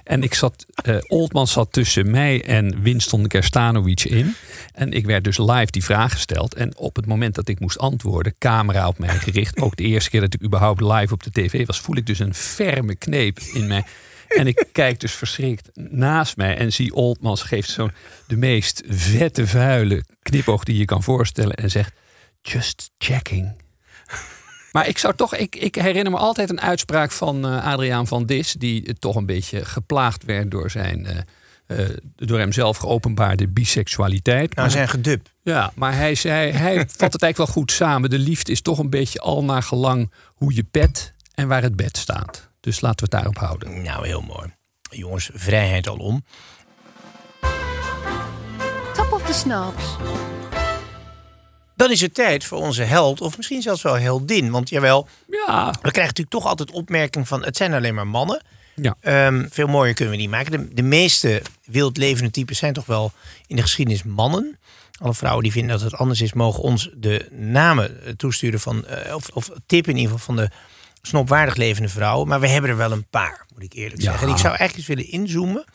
En 0.03 0.23
ik 0.23 0.33
zat, 0.33 0.65
eh 0.83 0.95
Oldman 1.07 1.47
zat 1.47 1.71
tussen 1.71 2.11
mij 2.11 2.43
en 2.45 2.81
Winston 2.81 3.27
Kerstanovic 3.27 4.03
in. 4.03 4.35
En 4.73 4.91
ik 4.91 5.05
werd 5.05 5.23
dus 5.23 5.37
live 5.51 5.71
die 5.71 5.83
vraag 5.83 6.11
gesteld. 6.11 6.53
En 6.53 6.77
op 6.77 6.95
het 6.95 7.05
moment 7.05 7.35
dat 7.35 7.47
ik 7.47 7.59
moest 7.59 7.77
antwoorden, 7.77 8.35
camera 8.37 8.87
op 8.87 8.99
mij 8.99 9.09
gericht. 9.09 9.61
Ook 9.61 9.75
de 9.75 9.83
eerste 9.83 10.09
keer 10.09 10.21
dat 10.21 10.33
ik 10.33 10.43
überhaupt 10.43 10.81
live 10.81 11.13
op 11.13 11.23
de 11.23 11.31
tv 11.31 11.65
was, 11.65 11.79
voel 11.79 11.95
ik 11.95 12.05
dus 12.05 12.19
een 12.19 12.33
ferme 12.33 12.95
kneep 12.95 13.39
in 13.39 13.67
mij. 13.67 13.83
En 14.27 14.47
ik 14.47 14.67
kijk 14.71 14.99
dus 14.99 15.11
verschrikt 15.11 15.69
naast 15.73 16.37
mij 16.37 16.57
en 16.57 16.73
zie 16.73 16.93
Oldmans 16.93 17.41
geeft 17.41 17.69
zo'n 17.69 17.91
de 18.27 18.35
meest 18.35 18.83
vette, 18.87 19.47
vuile 19.47 20.03
knipoog 20.21 20.63
die 20.63 20.77
je 20.77 20.85
kan 20.85 21.03
voorstellen. 21.03 21.55
En 21.55 21.71
zegt, 21.71 21.93
just 22.41 22.91
checking. 22.97 23.61
Maar 24.71 24.87
ik 24.87 24.97
zou 24.97 25.15
toch, 25.15 25.35
ik, 25.35 25.55
ik 25.55 25.75
herinner 25.75 26.11
me 26.11 26.17
altijd 26.17 26.49
een 26.49 26.61
uitspraak 26.61 27.11
van 27.11 27.45
eh, 27.45 27.65
Adriaan 27.65 28.07
van 28.07 28.25
Dis, 28.25 28.51
die 28.51 28.93
toch 28.93 29.15
een 29.15 29.25
beetje 29.25 29.65
geplaagd 29.65 30.23
werd 30.23 30.51
door 30.51 30.69
zijn, 30.69 31.05
eh, 31.05 31.17
eh, 31.67 31.77
door 32.15 32.39
hem 32.39 32.51
zelf 32.51 32.77
geopenbaarde 32.77 33.47
biseksualiteit. 33.47 34.55
Nou, 34.55 34.61
Maar- 34.67 34.71
zijn 34.71 34.89
gedub. 34.89 35.27
ja, 35.41 35.71
maar 35.75 35.95
hij 35.95 36.15
zei, 36.15 36.51
hij 36.51 36.75
vat 36.97 37.13
het 37.13 37.21
eigenlijk 37.21 37.37
wel 37.37 37.45
goed 37.45 37.71
samen. 37.71 38.09
De 38.09 38.19
liefde 38.19 38.51
is 38.51 38.61
toch 38.61 38.79
een 38.79 38.89
beetje 38.89 39.19
al 39.19 39.43
naar 39.43 39.63
gelang 39.63 40.11
hoe 40.33 40.55
je 40.55 40.65
bed 40.71 41.13
en 41.35 41.47
waar 41.47 41.61
het 41.61 41.75
bed 41.75 41.97
staat. 41.97 42.49
Dus 42.59 42.81
laten 42.81 42.97
we 43.09 43.15
het 43.15 43.23
daarop 43.23 43.37
houden. 43.37 43.81
Nou, 43.81 44.05
heel 44.07 44.21
mooi. 44.21 44.53
Jongens, 44.89 45.29
vrijheid 45.33 45.87
alom. 45.89 46.23
Top 48.93 49.11
of 49.11 49.23
the 49.25 49.33
Snaps. 49.33 49.83
Dan 51.75 51.91
is 51.91 52.01
het 52.01 52.13
tijd 52.13 52.43
voor 52.43 52.57
onze 52.57 52.83
held, 52.83 53.21
of 53.21 53.37
misschien 53.37 53.61
zelfs 53.61 53.81
wel 53.81 53.97
heldin. 53.99 54.51
Want 54.51 54.69
jawel, 54.69 55.07
Ja, 55.27 55.65
we 55.71 55.79
krijgen 55.79 56.01
natuurlijk 56.01 56.29
toch 56.29 56.45
altijd 56.45 56.71
opmerking 56.71 57.27
van... 57.27 57.43
het 57.43 57.57
zijn 57.57 57.73
alleen 57.73 57.95
maar 57.95 58.07
mannen. 58.07 58.41
Ja. 58.75 58.95
Ehm, 58.99 59.45
veel 59.49 59.67
mooier 59.67 59.93
kunnen 59.93 60.13
we 60.13 60.19
niet 60.19 60.29
maken. 60.29 60.51
De, 60.51 60.73
de 60.73 60.81
meeste 60.81 61.41
wildlevende 61.65 62.31
types 62.31 62.57
zijn 62.57 62.73
toch 62.73 62.85
wel 62.85 63.11
in 63.47 63.55
de 63.55 63.61
geschiedenis 63.61 64.03
mannen. 64.03 64.59
Alle 64.99 65.13
vrouwen 65.13 65.43
die 65.43 65.51
vinden 65.51 65.71
dat 65.71 65.91
het 65.91 65.99
anders 65.99 66.21
is, 66.21 66.33
mogen 66.33 66.63
ons 66.63 66.89
de 66.95 67.27
namen 67.31 68.03
eh, 68.03 68.13
toesturen 68.13 68.59
van, 68.59 68.85
eh, 68.85 69.15
of, 69.15 69.29
of 69.29 69.49
tip 69.65 69.87
in 69.87 69.95
ieder 69.97 70.11
geval 70.11 70.35
van 70.35 70.43
de 70.43 70.49
snopwaardig 71.01 71.55
levende 71.55 71.89
vrouwen. 71.89 72.27
Maar 72.27 72.39
we 72.39 72.47
hebben 72.47 72.69
er 72.69 72.77
wel 72.77 72.91
een 72.91 73.07
paar, 73.09 73.45
moet 73.53 73.63
ik 73.63 73.73
eerlijk 73.73 74.01
Ja. 74.01 74.09
zeggen. 74.09 74.27
En 74.27 74.33
ik 74.33 74.39
zou 74.39 74.55
eigenlijk 74.55 74.77
eens 74.89 74.97
willen 74.97 75.11
inzoomen. 75.11 75.65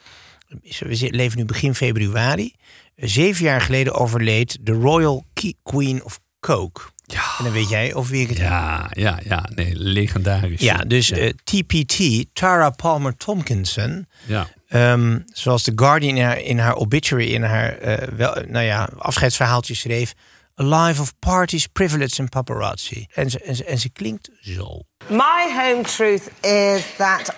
We 0.78 1.09
leven 1.11 1.38
nu 1.38 1.45
begin 1.45 1.75
februari. 1.75 2.55
Zeven 2.97 3.45
jaar 3.45 3.61
geleden 3.61 3.95
overleed 3.95 4.59
de 4.61 4.73
Royal 4.73 5.25
Queen 5.62 6.05
of 6.05 6.21
Coke. 6.40 6.81
Ja. 7.10 7.22
En 7.38 7.44
dan 7.44 7.52
weet 7.52 7.68
jij 7.68 7.94
over 7.94 8.10
wie 8.12 8.22
ik 8.22 8.28
het 8.28 8.38
heb. 8.38 8.48
Ja, 8.48 8.86
ja, 8.90 9.18
ja. 9.24 9.48
Nee, 9.54 9.72
legendarisch. 9.74 10.60
Ja, 10.60 10.76
dus 10.76 11.10
eh, 11.10 11.30
TPT, 11.44 12.24
Tara 12.32 12.70
Palmer 12.70 13.16
Tomkinson. 13.16 14.06
ja. 14.26 14.48
Ehm, 14.68 15.18
zoals 15.32 15.62
The 15.62 15.72
Guardian 15.76 16.16
in 16.16 16.24
haar, 16.24 16.40
in 16.40 16.58
haar 16.58 16.74
obituary, 16.74 17.32
in 17.32 17.42
haar 17.42 17.78
eh, 17.78 18.08
wel, 18.16 18.36
nou 18.46 18.64
ja, 18.64 18.88
afscheidsverhaaltje 18.98 19.74
schreef. 19.74 20.12
A 20.60 20.64
life 20.64 21.00
of 21.00 21.18
parties, 21.18 21.66
privilege 21.66 22.20
and 22.20 22.30
paparazzi. 22.30 23.06
En 23.14 23.30
ze, 23.30 23.40
en, 23.40 23.56
ze, 23.56 23.64
en 23.64 23.78
ze 23.78 23.88
klinkt 23.88 24.30
zo. 24.40 24.82
My 25.06 25.52
home 25.56 25.82
truth 25.82 26.22
is 26.40 26.82
that 26.96 27.34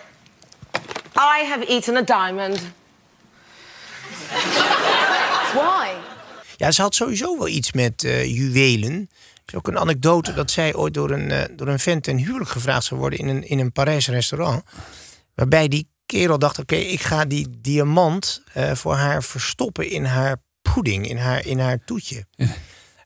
I 1.17 1.45
have 1.49 1.65
eaten 1.69 1.97
a 1.97 2.03
diamond. 2.03 2.61
Why? 5.55 5.89
Ja, 6.57 6.71
ze 6.71 6.83
had 6.83 6.95
sowieso 6.95 7.39
wel 7.39 7.49
iets 7.49 7.73
met 7.73 8.05
eh, 8.05 8.25
juwelen. 8.37 9.11
Is 9.51 9.57
ook 9.57 9.69
een 9.69 9.79
anekdote 9.79 10.35
dat 10.35 10.51
zij 10.51 10.75
ooit 10.75 10.95
door 10.95 11.11
een, 11.11 11.31
eh, 11.31 11.45
door 11.57 11.69
een 11.69 11.79
vent 11.79 12.03
ten 12.03 12.17
huwelijk 12.17 12.51
gevraagd 12.51 12.85
zou 12.85 13.01
worden 13.01 13.19
in 13.19 13.29
een, 13.29 13.49
in 13.49 13.59
een 13.59 13.73
Parijs 13.73 14.09
restaurant. 14.09 14.63
Waarbij 15.35 15.69
die 15.69 15.89
kerel 16.07 16.39
dacht, 16.39 16.59
oké, 16.59 16.75
ik 16.75 17.01
ga 17.01 17.25
die 17.25 17.49
diamant 17.59 18.43
eh, 18.53 18.75
voor 18.75 18.95
haar 18.95 19.23
verstoppen 19.23 19.91
in 19.91 20.05
haar 20.05 20.37
pudding, 20.75 21.09
in 21.09 21.17
haar, 21.17 21.47
in 21.47 21.59
haar 21.59 21.79
toetje. 21.85 22.27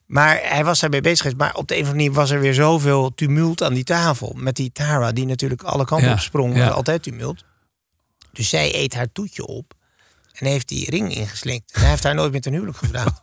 Maar 0.07 0.41
hij 0.43 0.65
was 0.65 0.81
daarmee 0.81 1.01
bezig. 1.01 1.37
Maar 1.37 1.55
op 1.55 1.69
de 1.69 1.75
een 1.75 1.81
of 1.83 1.87
andere 1.89 2.05
manier 2.05 2.21
was 2.21 2.31
er 2.31 2.41
weer 2.41 2.55
zoveel 2.55 3.15
tumult 3.15 3.63
aan 3.63 3.75
die 3.75 3.85
tafel. 3.85 4.33
Met 4.37 4.57
die 4.57 4.73
Tara, 4.73 5.13
die 5.13 5.27
natuurlijk 5.27 5.63
alle 5.63 5.85
kanten 5.85 6.09
Ja, 6.09 6.13
op 6.15 6.19
sprong. 6.21 6.57
ja. 6.57 6.69
altijd 6.69 7.03
tumult. 7.03 7.45
Dus 8.33 8.49
zij 8.49 8.75
eet 8.75 8.95
haar 8.95 9.13
toetje 9.13 9.47
op. 9.47 9.73
En 10.33 10.47
heeft 10.47 10.69
die 10.69 10.91
ring 10.91 11.15
ingeslikt. 11.15 11.73
En 11.73 11.81
hij 11.81 11.91
heeft 11.91 12.03
haar 12.03 12.15
nooit 12.15 12.33
meer 12.33 12.41
ten 12.41 12.53
huwelijk 12.53 12.77
gevraagd. 12.79 13.21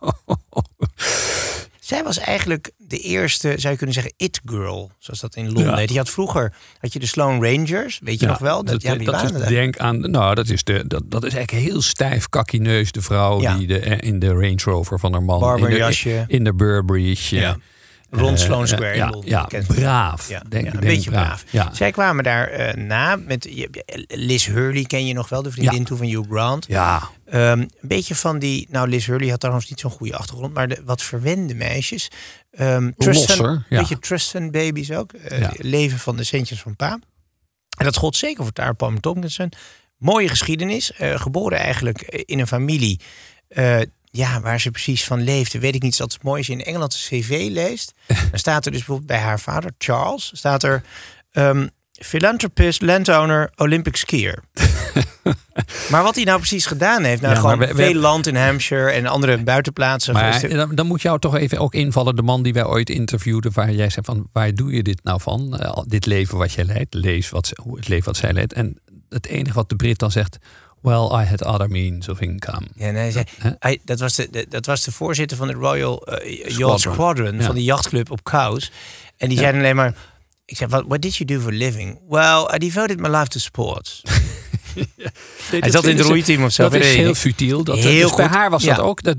Zij 1.92 2.02
was 2.02 2.18
eigenlijk 2.18 2.70
de 2.76 2.98
eerste, 2.98 3.52
zou 3.56 3.70
je 3.72 3.76
kunnen 3.76 3.94
zeggen, 3.94 4.12
it-girl. 4.16 4.90
Zoals 4.98 5.20
dat 5.20 5.36
in 5.36 5.44
Londen 5.44 5.64
Ja. 5.64 5.76
heet. 5.76 5.88
Die 5.88 5.96
had 5.96 6.10
vroeger, 6.10 6.52
had 6.78 6.92
je 6.92 6.98
de 6.98 7.06
Sloan 7.06 7.44
Rangers. 7.44 8.00
Weet 8.02 8.20
je 8.20 8.26
nog 8.26 8.38
wel? 8.38 8.64
Dat, 8.64 8.82
ja, 8.82 8.94
die 8.94 9.06
dat 9.06 9.22
is, 9.22 9.30
er. 9.30 9.48
denk 9.48 9.78
aan, 9.78 10.10
nou, 10.10 10.34
dat 10.34 10.48
is, 10.48 10.64
de, 10.64 10.84
dat, 10.86 11.02
dat 11.10 11.24
is 11.24 11.34
eigenlijk 11.34 11.64
heel 11.66 11.82
stijf 11.82 12.28
kakkineus. 12.28 12.92
De 12.92 13.02
vrouw 13.02 13.40
Ja. 13.40 13.56
die 13.56 13.66
de, 13.66 13.78
in 13.80 14.18
de 14.18 14.28
Range 14.28 14.58
Rover 14.64 14.98
van 14.98 15.12
haar 15.12 15.22
man. 15.22 15.40
Barber 15.40 15.70
in 15.70 15.90
de. 16.04 16.24
In 16.26 16.44
de 16.44 16.54
Burberry's. 16.54 17.30
Ja. 17.30 17.56
Rond 18.14 18.38
Eh, 18.38 18.44
Sloan 18.44 18.62
eh, 18.62 18.68
Square 18.68 18.90
in 18.92 18.96
ja, 18.96 19.10
Londen. 19.10 19.30
Ja, 19.30 19.48
braaf. 19.66 20.28
Ja, 20.28 20.42
Denk, 20.48 20.64
ja, 20.66 20.72
een 20.72 20.80
denk 20.80 20.94
beetje 20.94 21.10
braaf. 21.10 21.44
Ja. 21.50 21.74
Zij 21.74 21.90
kwamen 21.90 22.24
daar 22.24 22.48
eh, 22.48 22.74
na 22.74 23.16
met 23.16 23.44
je- 23.50 24.04
Liz 24.08 24.46
Hurley, 24.46 24.82
ken 24.82 25.06
je 25.06 25.14
nog 25.14 25.28
wel, 25.28 25.42
de 25.42 25.50
vriendin 25.50 25.78
Ja. 25.78 25.84
toen 25.84 25.96
van 25.96 26.06
Hugh 26.06 26.30
Grant. 26.30 26.66
ja, 26.68 27.08
Ehm, 27.24 27.58
een 27.60 27.70
beetje 27.80 28.14
van 28.14 28.38
die, 28.38 28.66
nou 28.70 28.88
Liz 28.88 29.06
Hurley 29.06 29.28
had 29.28 29.40
trouwens 29.40 29.68
niet 29.70 29.80
zo'n 29.80 29.90
goede 29.90 30.16
achtergrond, 30.16 30.54
maar 30.54 30.68
de 30.68 30.82
wat 30.84 31.02
verwende 31.02 31.54
meisjes. 31.54 32.08
Losser, 32.96 33.44
Een 33.46 33.64
ja. 33.68 33.78
beetje 33.78 33.98
Trust 33.98 34.28
Fund 34.30 34.50
babies 34.50 34.90
ook. 34.90 35.12
Eh. 35.12 35.48
Leven 35.52 35.98
van 35.98 36.16
de 36.16 36.24
centjes 36.24 36.60
van 36.60 36.76
pa. 36.76 36.98
En 37.78 37.84
dat 37.84 37.96
gold 37.96 38.16
zeker 38.16 38.42
voor 38.42 38.52
Tara 38.52 38.72
Palmer 38.72 39.00
Tomkinson. 39.00 39.52
Mooie 39.96 40.28
geschiedenis. 40.28 40.92
eh, 40.92 41.20
geboren 41.20 41.58
eigenlijk 41.58 42.00
in 42.02 42.38
een 42.40 42.46
familie. 42.46 43.00
eh, 43.48 43.80
ja, 44.14 44.40
waar 44.40 44.60
ze 44.60 44.70
precies 44.70 45.04
van 45.04 45.22
leefde, 45.22 45.58
weet 45.58 45.74
ik 45.74 45.82
niet. 45.82 45.96
Dat 45.98 46.12
het 46.12 46.22
mooi 46.22 46.40
is. 46.40 46.48
In 46.48 46.64
Engeland 46.64 46.92
de 46.92 46.98
cv 46.98 47.48
leest. 47.50 47.92
dan 48.30 48.38
staat 48.38 48.64
er 48.64 48.70
dus 48.70 48.80
bijvoorbeeld 48.80 49.08
bij 49.08 49.18
haar 49.20 49.40
vader, 49.40 49.70
Charles, 49.78 50.30
staat 50.34 50.62
er... 50.62 50.82
ehm, 51.32 51.66
philanthropist, 51.92 52.82
landowner, 52.82 53.50
Olympic 53.56 53.96
skier. 53.96 54.42
maar 55.90 56.02
wat 56.02 56.14
hij 56.14 56.24
nou 56.24 56.38
precies 56.38 56.66
gedaan 56.66 57.02
heeft, 57.04 57.20
nou 57.20 57.34
Ja, 57.34 57.40
gewoon 57.40 57.58
maar 57.58 57.68
we- 57.68 57.74
we 57.74 57.82
veel 57.82 57.94
land 58.00 58.26
in 58.26 58.36
Hampshire 58.36 58.90
en 58.90 59.06
andere 59.06 59.42
buitenplaatsen. 59.42 60.12
Maar 60.14 60.32
geweest. 60.32 60.54
dan, 60.56 60.74
dan 60.74 60.86
moet 60.86 61.02
jou 61.02 61.18
toch 61.18 61.36
even 61.36 61.58
ook 61.58 61.74
invallen, 61.74 62.16
de 62.16 62.22
man 62.22 62.42
die 62.42 62.52
wij 62.52 62.64
ooit 62.66 62.90
interviewden, 62.90 63.52
waar 63.54 63.72
jij 63.72 63.90
zei 63.90 64.04
van, 64.04 64.28
waar 64.32 64.54
doe 64.54 64.72
je 64.72 64.82
dit 64.82 65.00
nou 65.04 65.20
van? 65.20 65.58
Eh, 65.58 65.78
dit 65.86 66.06
leven 66.06 66.38
wat 66.38 66.52
jij 66.52 66.64
leidt, 66.64 66.94
lees 66.94 67.30
wat, 67.30 67.50
hoe- 67.62 67.76
het 67.76 67.88
leven 67.88 68.04
wat 68.04 68.16
zij 68.16 68.32
leidt. 68.32 68.52
En 68.52 68.78
het 69.08 69.26
enige 69.26 69.54
wat 69.54 69.68
de 69.68 69.76
Brit 69.76 69.98
dan 69.98 70.10
zegt, 70.10 70.38
well, 70.82 71.20
I 71.22 71.24
had 71.24 71.44
other 71.44 71.68
means 71.68 72.08
of 72.08 72.20
income. 72.20 72.66
Ja, 72.74 72.90
nee, 72.90 73.10
zei, 73.10 73.24
hij, 73.58 73.78
dat, 73.84 74.00
was 74.00 74.14
de, 74.14 74.28
de- 74.30 74.46
dat 74.48 74.66
was 74.66 74.84
de 74.84 74.92
voorzitter 74.92 75.36
van 75.36 75.46
de 75.46 75.52
Royal 75.52 76.06
eh, 76.06 76.38
Yacht 76.38 76.52
Squadron. 76.52 76.78
Squadron, 76.78 77.36
Ja. 77.38 77.42
van 77.44 77.54
die 77.54 77.64
jachtclub 77.64 78.10
op 78.10 78.24
Kous. 78.24 78.70
En 79.16 79.28
die 79.28 79.38
zeiden 79.38 79.60
alleen 79.60 79.76
maar, 79.76 79.94
ik 80.44 80.56
zei, 80.56 80.70
what, 80.70 80.84
what 80.86 81.02
did 81.02 81.16
you 81.16 81.24
do 81.38 81.40
for 81.44 81.52
a 81.52 81.56
living? 81.56 82.00
Well, 82.08 82.48
I 82.54 82.58
devoted 82.58 83.00
my 83.00 83.08
life 83.08 83.28
to 83.28 83.38
sports. 83.38 84.02
Hij 85.50 85.70
zat 85.70 85.84
in 85.86 85.96
het 85.96 86.06
roeiteam 86.06 86.44
of 86.44 86.52
zo. 86.52 86.62
Dat 86.62 86.74
is 86.74 86.94
heel 86.94 87.14
futiel. 87.14 87.64
Dat, 87.64 87.78
Heel 87.78 88.06
dus 88.08 88.16
bij 88.16 88.26
haar 88.26 88.50
was 88.50 88.62
Ja. 88.62 88.74
dat 88.74 88.84
ook. 88.84 89.00
Eh, 89.00 89.14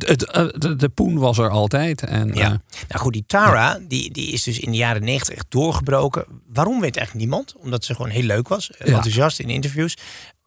de, 0.58 0.75
de 0.75 0.89
poen 0.89 1.17
was 1.17 1.38
er 1.38 1.50
altijd. 1.50 2.03
En, 2.03 2.27
Ja. 2.34 2.41
eh, 2.43 2.48
nou 2.88 3.01
goed, 3.01 3.13
die 3.13 3.24
Tara, 3.27 3.79
die, 3.88 4.12
die 4.12 4.32
is 4.32 4.43
dus 4.43 4.60
in 4.60 4.72
de 4.72 4.77
jaren 4.77 5.03
negentig 5.03 5.36
echt 5.36 5.46
doorgebroken. 5.50 6.25
Waarom 6.53 6.79
weet 6.82 6.98
eigenlijk 6.98 7.25
niemand? 7.27 7.55
Omdat 7.58 7.86
ze 7.86 7.96
gewoon 7.96 8.12
heel 8.12 8.24
leuk 8.24 8.48
was. 8.48 8.72
Enthousiast 8.77 9.39
in 9.39 9.50
interviews. 9.50 9.98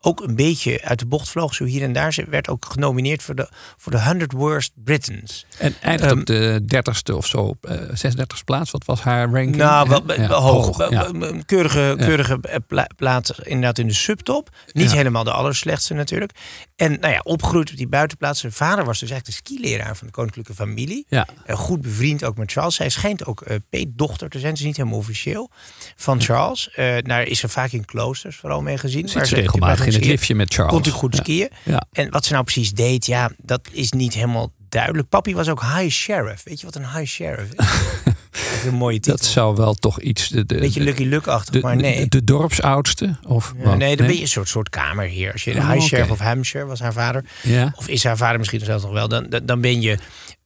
Ook 0.06 0.20
een 0.20 0.34
beetje 0.36 0.82
uit 0.82 0.98
de 0.98 1.06
bocht 1.06 1.28
vloog, 1.28 1.54
zo 1.54 1.64
hier 1.64 1.82
en 1.82 1.92
daar. 1.92 2.12
Ze 2.12 2.24
werd 2.30 2.48
ook 2.48 2.64
genomineerd 2.70 3.22
voor 3.22 3.34
de, 3.34 3.48
voor 3.76 3.92
de 3.92 4.02
100 4.02 4.32
Worst 4.32 4.72
Britons. 4.84 5.46
en 5.58 5.74
eindigt 5.80 6.10
Ehm, 6.10 6.20
op 6.20 6.26
de 6.26 6.62
dertigste 6.66 7.16
of 7.16 7.26
zo, 7.26 7.54
eh 7.60 7.74
36e 7.94 8.44
plaats. 8.44 8.70
Wat 8.70 8.84
was 8.84 9.00
haar 9.00 9.24
ranking? 9.30 9.56
Nou, 9.56 9.88
wel? 9.88 10.12
Ja, 10.20 10.28
hoog. 10.28 10.90
Ja. 10.90 11.10
keurige, 11.46 11.94
keurige 11.98 12.40
pla- 12.66 12.88
plaats 12.96 13.30
inderdaad 13.30 13.78
in 13.78 13.86
de 13.86 13.94
subtop. 13.94 14.48
Niet 14.72 14.92
helemaal 14.92 15.24
de 15.24 15.32
allerslechtste 15.32 15.94
natuurlijk. 15.94 16.32
En 16.76 16.96
nou 17.00 17.12
ja, 17.12 17.20
opgegroeid 17.22 17.70
op 17.70 17.76
die 17.76 17.88
buitenplaats. 17.88 18.40
Zijn 18.40 18.52
vader 18.52 18.84
was 18.84 18.98
dus 19.00 19.10
eigenlijk 19.10 19.40
de 19.44 19.54
skileraar 19.54 19.96
van 19.96 20.06
de 20.06 20.12
koninklijke 20.12 20.54
familie. 20.54 21.04
Ja. 21.08 21.26
Eh, 21.46 21.56
goed 21.56 21.80
bevriend 21.80 22.24
ook 22.24 22.36
met 22.36 22.52
Charles. 22.52 22.74
Zij 22.74 22.88
schijnt 22.88 23.24
ook 23.26 23.40
eh 23.40 23.56
peetdochter 23.70 24.28
te 24.28 24.38
zijn. 24.38 24.56
Ze 24.56 24.60
is 24.62 24.66
niet 24.68 24.76
helemaal 24.76 24.98
officieel. 24.98 25.50
Van 25.96 26.20
Charles. 26.20 26.70
Eh 26.70 26.94
daar 27.02 27.22
is 27.22 27.38
ze 27.38 27.48
vaak 27.48 27.70
in 27.72 27.84
kloosters 27.84 28.36
vooral 28.36 28.62
mee 28.62 28.78
gezien. 28.78 29.08
Zit 29.08 29.26
ze 29.28 29.34
ze 29.34 29.40
regelmatig 29.40 29.86
in 29.86 29.92
natuurlijk 29.96 30.20
het 30.20 30.24
skiën. 30.24 30.36
liftje 30.36 30.54
met 30.54 30.54
Charles. 30.54 30.72
Kon 30.72 30.78
natuurlijk 30.78 31.04
goed 31.04 31.16
skiën. 31.16 31.84
En 31.92 32.10
wat 32.10 32.24
ze 32.24 32.32
nou 32.32 32.44
precies 32.44 32.72
deed, 32.72 33.06
ja, 33.06 33.30
dat 33.36 33.60
is 33.72 33.92
niet 33.92 34.14
helemaal 34.14 34.52
duidelijk. 34.68 35.08
Papi 35.08 35.34
was 35.34 35.48
ook 35.48 35.62
high 35.62 35.88
sheriff. 35.88 36.42
Weet 36.44 36.60
je 36.60 36.66
wat 36.66 36.74
een 36.74 36.90
high 36.90 37.04
sheriff 37.04 37.52
is? 37.52 37.56
dat 38.04 38.58
is 38.58 38.64
een 38.64 38.74
mooie 38.74 39.00
titel. 39.00 39.16
Dat 39.16 39.24
zou 39.24 39.56
wel 39.56 39.74
toch 39.74 40.00
iets... 40.00 40.28
De, 40.28 40.46
de, 40.46 40.58
Beetje 40.58 40.80
Lucky 40.80 41.04
Luke-achtig, 41.04 41.52
de, 41.52 41.60
maar 41.60 41.76
nee. 41.76 42.00
De, 42.00 42.08
de 42.08 42.24
dorpsoudste? 42.24 43.16
Of 43.26 43.54
Ja, 43.58 43.74
nee, 43.74 43.96
dan 43.96 44.06
ben 44.06 44.16
je 44.16 44.22
een 44.22 44.28
soort, 44.28 44.48
soort 44.48 44.68
kamerheer. 44.68 45.32
Als 45.32 45.44
je 45.44 45.52
de 45.52 45.58
Oh, 45.58 45.70
high 45.70 45.86
sheriff 45.86 46.10
of 46.10 46.18
Hampshire 46.18 46.66
was 46.66 46.80
haar 46.80 46.92
vader. 46.92 47.24
Ja. 47.42 47.72
Of 47.76 47.88
is 47.88 48.04
haar 48.04 48.16
vader 48.16 48.38
misschien 48.38 48.60
zelfs 48.60 48.82
nog 48.82 48.92
wel. 48.92 49.08
Dan, 49.08 49.26
dan, 49.28 49.46
dan 49.46 49.60
ben 49.60 49.80
je 49.80 49.98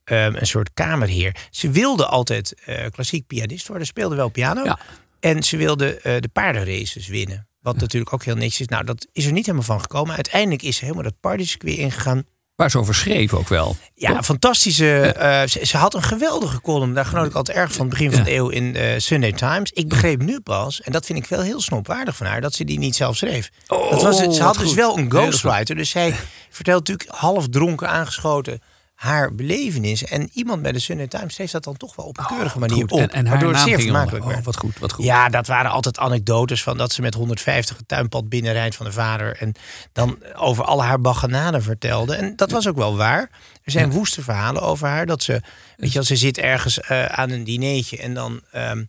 ehm, 0.05 0.35
een 0.35 0.47
soort 0.47 0.71
kamerheer. 0.75 1.37
Ze 1.51 1.71
wilde 1.71 2.07
altijd 2.07 2.55
eh, 2.65 2.85
klassiek 2.91 3.27
pianist 3.27 3.69
worden. 3.69 3.87
Speelde 3.87 4.17
wel 4.17 4.29
piano. 4.29 4.65
Ja. 4.65 4.79
En 5.21 5.43
ze 5.43 5.57
wilde 5.57 5.95
eh, 6.01 6.21
de 6.21 6.29
paardenraces 6.29 7.09
winnen. 7.09 7.49
Wat 7.61 7.77
natuurlijk 7.77 8.13
ook 8.13 8.25
heel 8.25 8.35
netjes 8.35 8.61
is. 8.61 8.67
Nou, 8.67 8.85
dat 8.85 9.07
is 9.13 9.27
er 9.27 9.33
niet 9.33 9.47
helemaal 9.47 9.67
van 9.67 9.81
gekomen. 9.81 10.15
Uiteindelijk 10.15 10.63
is 10.63 10.77
ze 10.77 10.83
helemaal 10.85 11.05
dat 11.05 11.21
partycircuit 11.21 11.77
ingegaan. 11.77 12.23
Waar 12.57 12.71
ze 12.71 12.79
over 12.79 12.95
schreef 12.95 13.35
ook 13.35 13.49
wel. 13.49 13.77
Ja, 13.95 14.15
Toch? 14.15 14.25
fantastische. 14.25 15.01
eh, 15.01 15.47
ze, 15.49 15.67
ze 15.67 15.77
had 15.77 15.95
een 15.95 16.03
geweldige 16.03 16.61
column. 16.61 16.95
Daar 16.95 17.05
genoot 17.05 17.27
ik 17.27 17.35
altijd 17.35 17.57
erg 17.57 17.73
van 17.73 17.81
het 17.81 17.91
begin 17.91 18.11
van 18.11 18.19
Ja. 18.19 18.25
de 18.25 18.33
eeuw 18.35 18.49
in 18.49 18.77
eh, 18.77 18.99
Sunday 18.99 19.33
Times. 19.33 19.71
Ik 19.73 19.89
begreep 19.89 20.23
nu 20.23 20.41
pas, 20.41 20.81
en 20.81 20.93
dat 20.93 21.07
vind 21.07 21.19
ik 21.19 21.27
wel 21.27 21.41
heel 21.41 21.61
snopwaardig 21.61 22.17
van 22.17 22.27
haar, 22.27 22.41
dat 22.41 22.55
ze 22.55 22.65
die 22.65 22.79
niet 22.79 22.97
zelf 22.97 23.17
schreef. 23.17 23.51
dat 23.67 24.03
was, 24.03 24.17
ze 24.19 24.27
wat 24.27 24.39
had 24.39 24.55
dus 24.59 24.67
goed. 24.67 24.75
wel 24.75 24.99
een 24.99 25.11
ghostwriter. 25.11 25.77
Dus 25.77 25.91
zij 25.91 26.15
vertelt 26.51 26.89
natuurlijk 26.89 27.19
half 27.19 27.49
dronken 27.49 27.89
aangeschoten 27.89 28.61
haar 29.01 29.35
belevenis. 29.35 30.05
En 30.05 30.31
iemand 30.33 30.63
bij 30.63 30.73
de 30.73 30.79
Sunday 30.79 31.07
Times 31.07 31.35
schreef 31.35 31.51
dat 31.51 31.65
dan 31.65 31.77
toch 31.77 31.97
wel 31.97 32.07
op 32.07 32.19
een 32.19 32.27
keurige 32.27 32.59
manier 32.59 32.77
Oh, 32.77 32.81
Goed. 32.83 32.93
op. 32.93 32.99
En, 32.99 33.09
en 33.11 33.27
haar 33.27 33.31
waardoor 33.35 33.53
het 33.53 33.63
zeer 33.69 33.81
vermakelijk 33.81 34.25
werd. 34.25 34.39
Oh, 34.39 34.45
wat 34.45 34.57
goed, 34.57 34.79
wat 34.79 34.93
goed. 34.93 35.05
Ja, 35.05 35.29
dat 35.29 35.47
waren 35.47 35.71
altijd 35.71 35.99
anekdotes 35.99 36.63
van 36.63 36.77
dat 36.77 36.93
ze 36.93 37.01
met 37.01 37.15
150 37.15 37.77
het 37.77 37.89
tuinpad 37.89 38.29
binnenrijdt 38.29 38.75
van 38.77 38.87
de 38.87 38.93
vader. 38.93 39.37
En 39.37 39.53
dan 39.93 40.19
over 40.35 40.65
al 40.65 40.83
haar 40.85 41.01
baganaden 41.01 41.63
vertelde. 41.63 42.15
En 42.15 42.37
dat 42.37 42.51
was 42.51 42.69
ook 42.69 42.77
wel 42.77 42.97
waar. 42.97 43.31
Er 43.63 43.73
zijn 43.73 43.91
woeste 43.91 44.23
verhalen 44.23 44.63
over 44.63 44.89
haar. 44.89 45.07
Dat 45.07 45.23
ze, 45.23 45.33
weet 45.77 45.89
je 45.89 45.95
wel, 45.95 46.05
ze 46.05 46.17
zit 46.17 46.39
ergens 46.39 46.81
eh, 46.81 47.05
aan 47.05 47.31
een 47.31 47.45
dineetje 47.45 47.97
en 47.99 48.15
dan 48.15 48.41
ehm, 48.53 48.85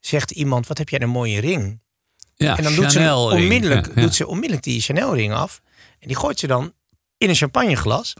zegt 0.00 0.30
iemand, 0.30 0.66
wat 0.66 0.78
heb 0.78 0.88
jij 0.88 1.00
een 1.00 1.08
mooie 1.08 1.40
ring? 1.40 1.80
Ja, 2.36 2.56
En 2.56 2.62
dan 2.62 2.74
doet 2.74 2.92
ze, 2.92 3.14
onmiddellijk, 3.14 3.86
Ja, 3.86 3.92
ja. 3.94 4.00
doet 4.00 4.14
ze 4.14 4.26
onmiddellijk 4.26 4.62
die 4.62 4.80
Chanel-ring 4.80 5.32
af. 5.32 5.60
En 6.00 6.08
die 6.08 6.16
gooit 6.16 6.38
ze 6.38 6.46
dan 6.46 6.72
in 7.18 7.28
een 7.28 7.34
champagneglas. 7.34 8.14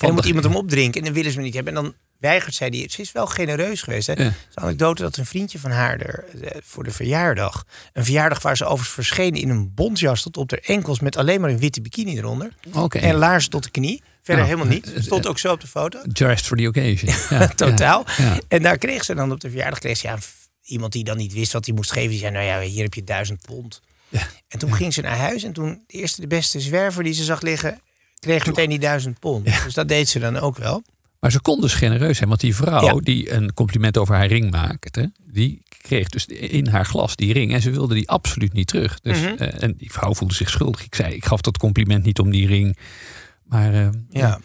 En 0.00 0.06
dan 0.06 0.12
moet 0.14 0.22
de- 0.22 0.28
iemand 0.28 0.46
hem 0.46 0.56
opdrinken 0.56 1.00
en 1.00 1.04
dan 1.06 1.14
willen 1.14 1.30
ze 1.30 1.36
hem 1.36 1.44
niet 1.46 1.54
hebben. 1.54 1.76
En 1.76 1.82
dan 1.82 1.94
weigert 2.18 2.54
zij 2.54 2.70
die. 2.70 2.90
Ze 2.90 3.00
is 3.00 3.12
wel 3.12 3.26
genereus 3.26 3.82
geweest. 3.82 4.06
Hè? 4.06 4.12
Ja. 4.12 4.18
Een 4.24 4.34
anekdote 4.54 5.02
dat 5.02 5.16
een 5.16 5.26
vriendje 5.26 5.58
van 5.58 5.70
haar 5.70 6.00
er, 6.00 6.24
eh, 6.42 6.60
voor 6.64 6.84
de 6.84 6.90
verjaardag... 6.90 7.64
een 7.92 8.04
verjaardag 8.04 8.42
waar 8.42 8.56
ze 8.56 8.64
overigens 8.64 8.94
verscheen 8.94 9.34
in 9.34 9.48
een 9.48 9.74
bontjas 9.74 10.22
tot 10.22 10.36
op 10.36 10.50
haar 10.50 10.60
enkels... 10.62 11.00
met 11.00 11.16
alleen 11.16 11.40
maar 11.40 11.50
een 11.50 11.58
witte 11.58 11.80
bikini 11.80 12.16
eronder. 12.18 12.52
Oké. 12.74 12.98
En 12.98 13.14
laarzen 13.14 13.50
tot 13.50 13.64
de 13.64 13.70
knie. 13.70 14.02
Verder 14.22 14.44
Nou, 14.44 14.56
helemaal 14.56 14.74
niet. 14.80 14.92
eh, 14.92 15.02
Stond 15.02 15.26
ook 15.26 15.38
zo 15.38 15.52
op 15.52 15.60
de 15.60 15.66
foto. 15.66 15.98
Dressed 16.12 16.46
for 16.46 16.56
the 16.56 16.66
occasion. 16.68 17.14
Ja, 17.38 17.46
Totaal. 17.48 18.04
Ja. 18.18 18.38
En 18.48 18.62
daar 18.62 18.78
kreeg 18.78 19.04
ze 19.04 19.14
dan 19.14 19.32
op 19.32 19.40
de 19.40 19.48
verjaardag... 19.50 19.78
Kreeg 19.78 19.96
ze, 19.96 20.06
ja, 20.06 20.18
iemand 20.62 20.92
die 20.92 21.04
dan 21.04 21.16
niet 21.16 21.32
wist 21.32 21.52
wat 21.52 21.66
hij 21.66 21.74
moest 21.74 21.92
geven. 21.92 22.10
Die 22.10 22.18
zei, 22.18 22.30
nou 22.32 22.44
ja, 22.44 22.60
hier 22.60 22.82
heb 22.82 22.94
je 22.94 23.04
duizend 23.04 23.40
pond. 23.46 23.80
Ja. 24.08 24.26
En 24.48 24.58
toen 24.58 24.74
ging 24.74 24.94
ze 24.94 25.00
naar 25.00 25.16
huis. 25.16 25.42
En 25.42 25.52
toen 25.52 25.82
de 25.86 25.98
eerste 25.98 26.20
de 26.20 26.26
beste 26.26 26.60
zwerver 26.60 27.02
die 27.02 27.12
ze 27.12 27.24
zag 27.24 27.40
liggen... 27.40 27.80
kreeg 28.20 28.46
meteen 28.46 28.68
die 28.68 28.78
duizend 28.78 29.18
pond. 29.18 29.44
Dus 29.64 29.74
dat 29.74 29.88
deed 29.88 30.08
ze 30.08 30.18
dan 30.18 30.36
ook 30.38 30.56
wel. 30.56 30.82
Maar 31.20 31.30
ze 31.30 31.40
kon 31.40 31.60
dus 31.60 31.74
genereus 31.74 32.16
zijn. 32.16 32.28
Want 32.28 32.40
die 32.40 32.54
vrouw 32.56 32.84
Ja. 32.96 33.00
die 33.02 33.32
een 33.32 33.54
compliment 33.54 33.98
over 33.98 34.14
haar 34.14 34.26
ring 34.26 34.50
maakte... 34.50 35.12
die 35.24 35.62
kreeg 35.82 36.08
dus 36.08 36.26
in 36.26 36.66
haar 36.66 36.86
glas 36.86 37.16
die 37.16 37.32
ring. 37.32 37.52
En 37.52 37.60
ze 37.60 37.70
wilde 37.70 37.94
die 37.94 38.08
absoluut 38.08 38.52
niet 38.52 38.66
terug. 38.66 39.00
Dus, 39.00 39.20
Mhm. 39.20 39.34
eh, 39.34 39.62
en 39.62 39.74
die 39.76 39.92
vrouw 39.92 40.14
voelde 40.14 40.34
zich 40.34 40.50
schuldig. 40.50 40.84
Ik 40.84 40.94
zei, 40.94 41.14
ik 41.14 41.24
gaf 41.24 41.40
dat 41.40 41.58
compliment 41.58 42.04
niet 42.04 42.18
om 42.18 42.30
die 42.30 42.46
ring. 42.46 42.76
Maar 43.44 43.72
eh, 43.74 43.88
Ja. 44.10 44.40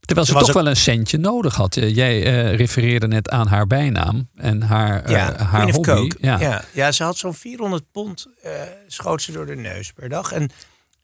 terwijl 0.00 0.26
ze, 0.26 0.32
toch 0.32 0.48
ook- 0.48 0.52
wel 0.54 0.66
een 0.66 0.76
centje 0.76 1.18
nodig 1.18 1.54
had. 1.54 1.76
Eh, 1.76 1.94
jij 1.94 2.20
refereerde 2.54 3.06
net 3.06 3.30
aan 3.30 3.46
haar 3.46 3.66
bijnaam. 3.66 4.28
En 4.36 4.62
haar, 4.62 5.10
Ja, 5.10 5.32
eh, 5.38 5.50
haar 5.50 5.70
hobby. 5.70 6.10
Ja. 6.20 6.40
Ja. 6.40 6.64
Ja. 6.72 6.92
ze 6.92 7.02
had 7.04 7.16
zo'n 7.16 7.34
400 7.34 7.84
pond 7.92 8.26
schoot 8.86 9.22
ze 9.22 9.32
door 9.32 9.46
de 9.46 9.56
neus 9.56 9.92
per 9.92 10.08
dag. 10.08 10.32
En 10.32 10.50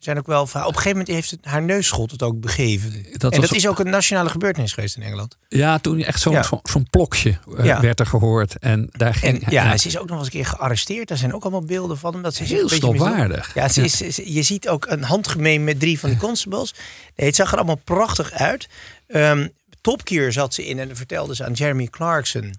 zijn 0.04 0.18
ook 0.18 0.26
wel 0.26 0.42
Op 0.42 0.54
een 0.54 0.62
gegeven 0.64 0.90
moment 0.90 1.08
heeft 1.08 1.30
het, 1.30 1.40
haar 1.44 1.62
neusschot 1.62 2.10
het 2.10 2.22
ook 2.22 2.40
begeven. 2.40 2.92
Dat 3.12 3.32
en 3.32 3.40
dat 3.40 3.52
is 3.54 3.66
ook 3.68 3.78
een 3.78 3.90
nationale 3.90 4.28
gebeurtenis 4.30 4.72
geweest 4.72 4.96
in 4.96 5.02
Engeland. 5.02 5.36
Ja, 5.48 5.78
toen 5.78 6.02
echt 6.02 6.20
zo'n 6.20 6.32
Ja. 6.32 6.42
zo'n 6.42 6.60
zo'n 6.62 6.86
plokje 6.90 7.38
eh, 7.58 7.64
Ja. 7.64 7.80
werd 7.80 8.00
er 8.00 8.06
gehoord. 8.06 8.58
En 8.58 8.88
daar 8.90 9.08
En 9.08 9.14
ging... 9.14 9.50
ja, 9.50 9.76
ze 9.76 9.86
is 9.88 9.98
ook 9.98 10.08
nog 10.08 10.16
eens 10.18 10.26
een 10.26 10.32
keer 10.32 10.46
gearresteerd. 10.46 11.08
Daar 11.08 11.18
zijn 11.18 11.34
ook 11.34 11.42
allemaal 11.42 11.64
beelden 11.64 11.98
van. 11.98 12.14
Omdat 12.14 12.34
ze 12.34 12.42
Heel 12.44 12.68
snopwaardig. 12.68 13.54
Ja, 13.54 13.68
ze 13.68 13.82
is, 13.82 13.96
ze- 13.96 14.32
je 14.32 14.42
ziet 14.42 14.68
ook 14.68 14.86
een 14.86 15.02
handgemeen 15.02 15.64
met 15.64 15.80
drie 15.80 15.98
van 15.98 16.10
die 16.10 16.18
constables. 16.18 16.74
Nee, 17.16 17.26
het 17.26 17.36
zag 17.36 17.50
er 17.52 17.56
allemaal 17.56 17.80
prachtig 17.84 18.32
uit. 18.32 18.68
Ehm 19.06 19.48
Topkeer 19.80 20.32
zat 20.32 20.54
ze 20.54 20.66
in 20.66 20.78
en 20.78 20.96
vertelde 20.96 21.34
ze 21.34 21.44
aan 21.44 21.52
Jeremy 21.52 21.86
Clarkson... 21.86 22.54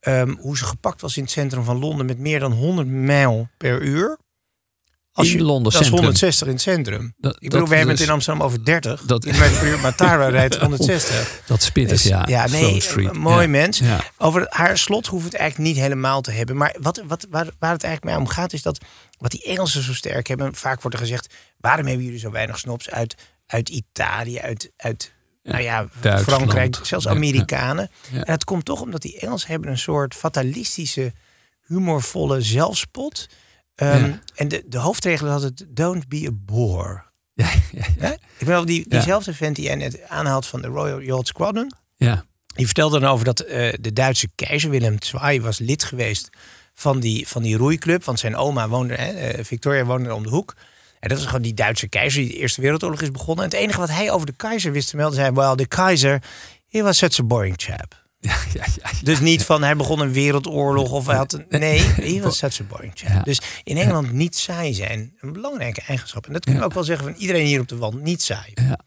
ehm, 0.00 0.34
hoe 0.38 0.56
ze 0.56 0.64
gepakt 0.64 1.00
was 1.00 1.16
in 1.16 1.22
het 1.22 1.32
centrum 1.32 1.64
van 1.64 1.78
Londen 1.78 2.06
met 2.06 2.18
meer 2.18 2.40
dan 2.40 2.52
100 2.52 2.88
mijl 2.88 3.48
per 3.56 3.80
uur. 3.82 4.18
In 5.28 5.42
Londen 5.42 5.62
dat 5.62 5.72
is 5.72 5.78
centrum. 5.78 5.96
160 5.98 6.46
in 6.46 6.52
het 6.52 6.62
centrum. 6.62 7.14
Dat- 7.18 7.34
ik 7.34 7.40
bedoel, 7.40 7.60
dat 7.60 7.68
we 7.68 7.74
hebben 7.76 7.94
het 7.94 8.04
in 8.04 8.10
Amsterdam 8.10 8.42
over 8.42 8.64
30. 8.64 9.02
dat- 9.02 9.26
uur, 9.62 9.78
maar 9.80 9.94
Tara 9.94 10.28
rijdt 10.38 10.56
160. 10.56 11.40
Dat 11.46 11.62
spittig, 11.62 12.02
Dus, 12.02 12.10
ja. 12.10 12.24
ja, 12.28 12.46
nee, 12.48 12.82
mooi 13.12 13.42
Ja. 13.42 13.48
mens. 13.48 13.78
Ja. 13.78 14.04
Over 14.18 14.46
haar 14.48 14.78
slot 14.78 15.06
hoeft 15.06 15.24
het 15.24 15.34
eigenlijk 15.34 15.70
niet 15.72 15.82
helemaal 15.82 16.20
te 16.20 16.30
hebben. 16.30 16.56
Maar 16.56 16.76
wat, 16.80 17.02
wat, 17.06 17.26
waar, 17.30 17.46
waar 17.58 17.72
het 17.72 17.84
eigenlijk 17.84 18.04
mee 18.16 18.24
om 18.26 18.32
gaat, 18.32 18.52
is 18.52 18.62
dat 18.62 18.78
wat 19.18 19.30
die 19.30 19.42
Engelsen 19.44 19.82
zo 19.82 19.94
sterk 19.94 20.26
hebben. 20.26 20.54
Vaak 20.54 20.82
wordt 20.82 20.96
er 20.96 21.02
gezegd: 21.02 21.34
waarom 21.58 21.86
hebben 21.86 22.04
jullie 22.04 22.20
zo 22.20 22.30
weinig 22.30 22.58
snops 22.58 22.90
uit, 22.90 23.14
uit 23.46 23.68
Italië, 23.68 24.38
uit, 24.38 24.70
uit 24.76 25.12
nou 25.42 25.62
ja, 25.62 25.86
Duitsland. 26.00 26.40
Frankrijk, 26.42 26.78
zelfs 26.82 27.08
Amerikanen? 27.08 27.90
ja. 28.10 28.16
Ja. 28.18 28.24
En 28.24 28.32
het 28.32 28.44
komt 28.44 28.64
toch 28.64 28.80
omdat 28.80 29.02
die 29.02 29.18
Engelsen 29.18 29.48
hebben 29.50 29.70
een 29.70 29.78
soort 29.78 30.14
fatalistische, 30.14 31.12
humorvolle 31.66 32.40
zelfspot. 32.40 33.28
Ehm, 33.80 34.04
Ja. 34.04 34.18
En 34.34 34.48
de, 34.48 34.62
de 34.66 34.78
hoofdregel 34.78 35.28
had 35.28 35.42
het: 35.42 35.64
don't 35.68 36.08
be 36.08 36.26
a 36.26 36.30
bore. 36.32 37.02
Ja, 37.34 37.50
ja, 37.72 37.84
ja. 37.96 38.06
Hè? 38.06 38.12
Ik 38.12 38.20
ben 38.38 38.48
wel 38.48 38.64
die, 38.64 38.88
diezelfde 38.88 39.34
vent 39.34 39.56
die 39.56 39.64
jij 39.64 39.74
net 39.74 40.08
aanhaalt 40.08 40.46
van 40.46 40.62
de 40.62 40.68
Royal 40.68 41.00
Yacht 41.00 41.26
Squadron. 41.26 41.72
ja. 41.96 42.24
Die 42.54 42.66
vertelde 42.66 43.00
dan 43.00 43.10
over 43.10 43.24
dat 43.24 43.40
eh, 43.40 43.72
de 43.80 43.92
Duitse 43.92 44.28
keizer 44.34 44.70
Willem 44.70 44.96
II 45.22 45.40
was 45.40 45.58
lid 45.58 45.84
geweest 45.84 46.28
van 46.74 47.00
die, 47.00 47.28
van 47.28 47.42
die 47.42 47.56
roeiclub. 47.56 48.04
Want 48.04 48.18
zijn 48.18 48.36
oma 48.36 48.68
woonde, 48.68 48.94
eh, 48.94 49.44
Victoria 49.44 49.84
woonde 49.84 50.14
om 50.14 50.22
de 50.22 50.28
hoek. 50.28 50.54
En 51.00 51.08
dat 51.08 51.18
was 51.18 51.26
gewoon 51.26 51.42
die 51.42 51.54
Duitse 51.54 51.88
keizer 51.88 52.20
die 52.22 52.30
de 52.30 52.36
Eerste 52.36 52.60
Wereldoorlog 52.60 53.00
is 53.00 53.10
begonnen. 53.10 53.44
En 53.44 53.50
het 53.50 53.60
enige 53.60 53.78
wat 53.80 53.90
hij 53.90 54.10
over 54.10 54.26
de 54.26 54.32
keizer 54.36 54.72
wist 54.72 54.88
te 54.90 54.96
melden, 54.96 55.14
zei... 55.16 55.30
Well, 55.30 55.54
the 55.54 55.66
keizer, 55.66 56.22
he 56.68 56.82
was 56.82 56.98
such 56.98 57.18
a 57.20 57.22
boring 57.24 57.54
chap. 57.56 57.99
Ja, 58.28 58.36
ja, 58.54 58.64
ja. 58.82 58.90
Dus 59.02 59.20
niet 59.20 59.44
van 59.44 59.62
hij 59.62 59.76
begon 59.76 60.00
een 60.00 60.12
wereldoorlog 60.12 60.90
of 60.90 61.06
hij 61.06 61.16
had 61.16 61.32
een... 61.32 61.44
Nee, 61.48 61.80
he 62.12 62.20
was 62.20 62.38
chap. 62.40 62.90
Ja. 62.94 63.22
Dus 63.22 63.40
in 63.64 63.76
Engeland 63.76 64.12
niet 64.12 64.36
saai 64.36 64.74
zijn, 64.74 65.12
een 65.20 65.32
belangrijke 65.32 65.82
eigenschap. 65.86 66.26
En 66.26 66.32
dat 66.32 66.44
kunnen 66.44 66.62
we 66.62 66.68
ook 66.68 66.74
wel 66.74 66.84
zeggen 66.84 67.04
van 67.04 67.14
iedereen 67.18 67.46
hier 67.46 67.60
op 67.60 67.68
de 67.68 67.76
wand, 67.76 68.02
niet 68.02 68.22
saai. 68.22 68.52
Ja. 68.54 68.78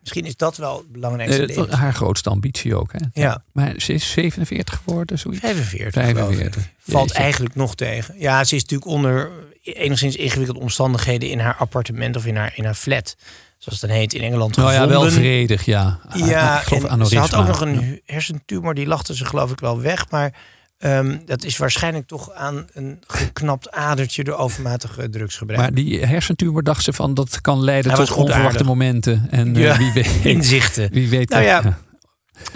Misschien 0.00 0.24
is 0.24 0.36
dat 0.36 0.56
wel 0.56 0.76
het 0.76 0.92
belangrijkste 0.92 1.66
Eh, 1.66 1.78
haar 1.78 1.94
grootste 1.94 2.30
ambitie 2.30 2.76
ook. 2.76 2.92
Hè? 2.92 2.98
Ja. 3.22 3.42
Maar 3.52 3.74
ze 3.76 3.92
is 3.92 4.10
47 4.10 4.80
geworden, 4.84 5.18
zoiets. 5.18 5.40
45. 5.40 6.04
geloof 6.04 6.30
ik. 6.30 6.36
45. 6.36 6.68
Valt 6.78 7.06
Jeetje. 7.08 7.22
eigenlijk 7.22 7.54
nog 7.54 7.74
tegen. 7.74 8.14
Ja, 8.18 8.44
ze 8.44 8.54
is 8.54 8.62
natuurlijk 8.62 8.90
onder 8.90 9.30
enigszins 9.62 10.16
ingewikkelde 10.16 10.60
omstandigheden 10.60 11.30
in 11.30 11.38
haar 11.38 11.56
appartement 11.56 12.16
of 12.16 12.26
in 12.26 12.36
haar, 12.36 12.52
in 12.54 12.64
haar 12.64 12.74
flat. 12.74 13.16
Zoals 13.64 13.80
het 13.80 13.90
dan 13.90 13.98
heet 13.98 14.14
in 14.14 14.22
Engeland. 14.22 14.56
Nou 14.56 14.72
ja, 14.72 14.78
wel 14.78 14.88
gevonden. 14.88 15.12
vredig, 15.12 15.64
ja. 15.64 15.98
Ja, 16.14 16.56
geloof 16.58 16.84
en 16.84 17.06
ze 17.06 17.18
had 17.18 17.34
ook 17.34 17.46
nog 17.46 17.60
een 17.60 17.80
Ja. 17.90 17.96
hersentumor, 18.14 18.74
die 18.74 18.86
lachte 18.86 19.16
ze 19.16 19.24
geloof 19.24 19.50
ik 19.50 19.60
wel 19.60 19.80
weg. 19.80 20.10
Maar 20.10 20.34
ehm, 20.78 21.18
dat 21.26 21.44
is 21.44 21.56
waarschijnlijk 21.56 22.06
toch 22.06 22.32
aan 22.32 22.66
een 22.72 23.02
geknapt 23.06 23.70
adertje 23.70 24.24
door 24.24 24.36
overmatige 24.36 25.08
drugsgebruik. 25.10 25.60
Maar 25.60 25.74
die 25.74 26.06
hersentumor 26.06 26.62
dacht 26.62 26.84
ze 26.84 26.92
van 26.92 27.14
dat 27.14 27.40
kan 27.40 27.60
leiden 27.64 27.92
Hij 27.92 28.04
tot 28.06 28.16
onverwachte 28.16 28.48
aardig. 28.48 28.66
momenten. 28.66 29.26
En 29.30 29.56
eh, 29.56 29.62
Ja, 29.62 29.76
wie 29.78 29.92
weet. 29.92 30.10
inzichten. 30.34 30.90
Wie 30.92 31.08
weet 31.08 31.28
Nou 31.28 31.44
dat- 31.44 31.62
ja, 31.64 31.78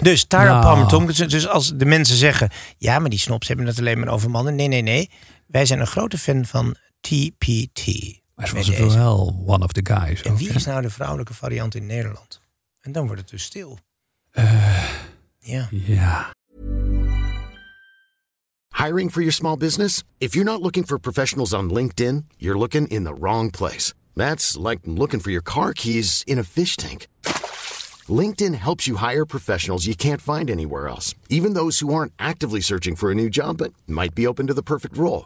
Dus 0.01 0.23
Tara 0.25 0.49
Nou. 0.49 0.61
Palmer 0.63 0.87
Tomkinson. 0.87 1.27
Dus 1.27 1.47
als 1.47 1.71
de 1.75 1.85
mensen 1.85 2.15
zeggen... 2.15 2.49
ja, 2.77 2.99
maar 2.99 3.09
die 3.09 3.19
snops 3.19 3.47
hebben 3.47 3.65
het 3.65 3.79
alleen 3.79 3.99
maar 3.99 4.09
over 4.09 4.29
mannen. 4.29 4.55
Nee, 4.55 4.67
nee, 4.67 4.81
nee. 4.81 5.09
Wij 5.47 5.65
zijn 5.65 5.79
een 5.79 5.87
grote 5.87 6.17
fan 6.17 6.45
van 6.45 6.75
TPT. 7.01 7.85
Maar 8.39 8.47
ze 8.47 8.55
was 8.55 8.65
deze. 8.65 8.97
wel 8.97 9.43
one 9.45 9.63
of 9.63 9.71
the 9.71 9.81
guys. 9.83 10.21
En 10.21 10.31
ook, 10.31 10.37
wie 10.37 10.49
is 10.49 10.65
nou 10.65 10.81
de 10.81 10.89
vrouwelijke 10.89 11.33
variant 11.33 11.75
in 11.75 11.85
Nederland? 11.85 12.41
En 12.81 12.91
dan 12.91 13.05
wordt 13.05 13.21
het 13.21 13.29
dus 13.29 13.43
stil. 13.43 13.79
ja. 15.39 15.67
Ja. 15.69 16.33
Hiring 18.75 19.11
for 19.11 19.21
your 19.21 19.33
small 19.33 19.57
business? 19.57 20.03
If 20.17 20.33
you're 20.33 20.51
not 20.51 20.61
looking 20.61 20.85
for 20.85 20.99
professionals 20.99 21.53
on 21.53 21.73
LinkedIn, 21.73 22.25
you're 22.37 22.59
looking 22.59 22.87
in 22.87 23.03
the 23.03 23.13
wrong 23.13 23.51
place. 23.51 23.93
That's 24.15 24.55
like 24.55 24.79
looking 24.83 25.21
for 25.21 25.31
your 25.31 25.43
car 25.43 25.73
keys 25.73 26.21
in 26.25 26.37
a 26.37 26.43
fish 26.43 26.75
tank. 26.75 27.07
LinkedIn 28.07 28.53
helps 28.53 28.87
you 28.87 28.95
hire 28.97 29.25
professionals 29.25 29.85
you 29.85 29.95
can't 29.95 30.21
find 30.21 30.49
anywhere 30.49 30.87
else, 30.87 31.13
even 31.27 31.53
those 31.53 31.79
who 31.79 31.93
aren't 31.93 32.13
actively 32.17 32.61
searching 32.61 32.95
for 32.95 33.11
a 33.11 33.15
new 33.15 33.29
job 33.29 33.57
but 33.57 33.73
might 33.85 34.15
be 34.15 34.25
open 34.27 34.47
to 34.47 34.53
the 34.53 34.63
perfect 34.63 34.97
role. 34.97 35.25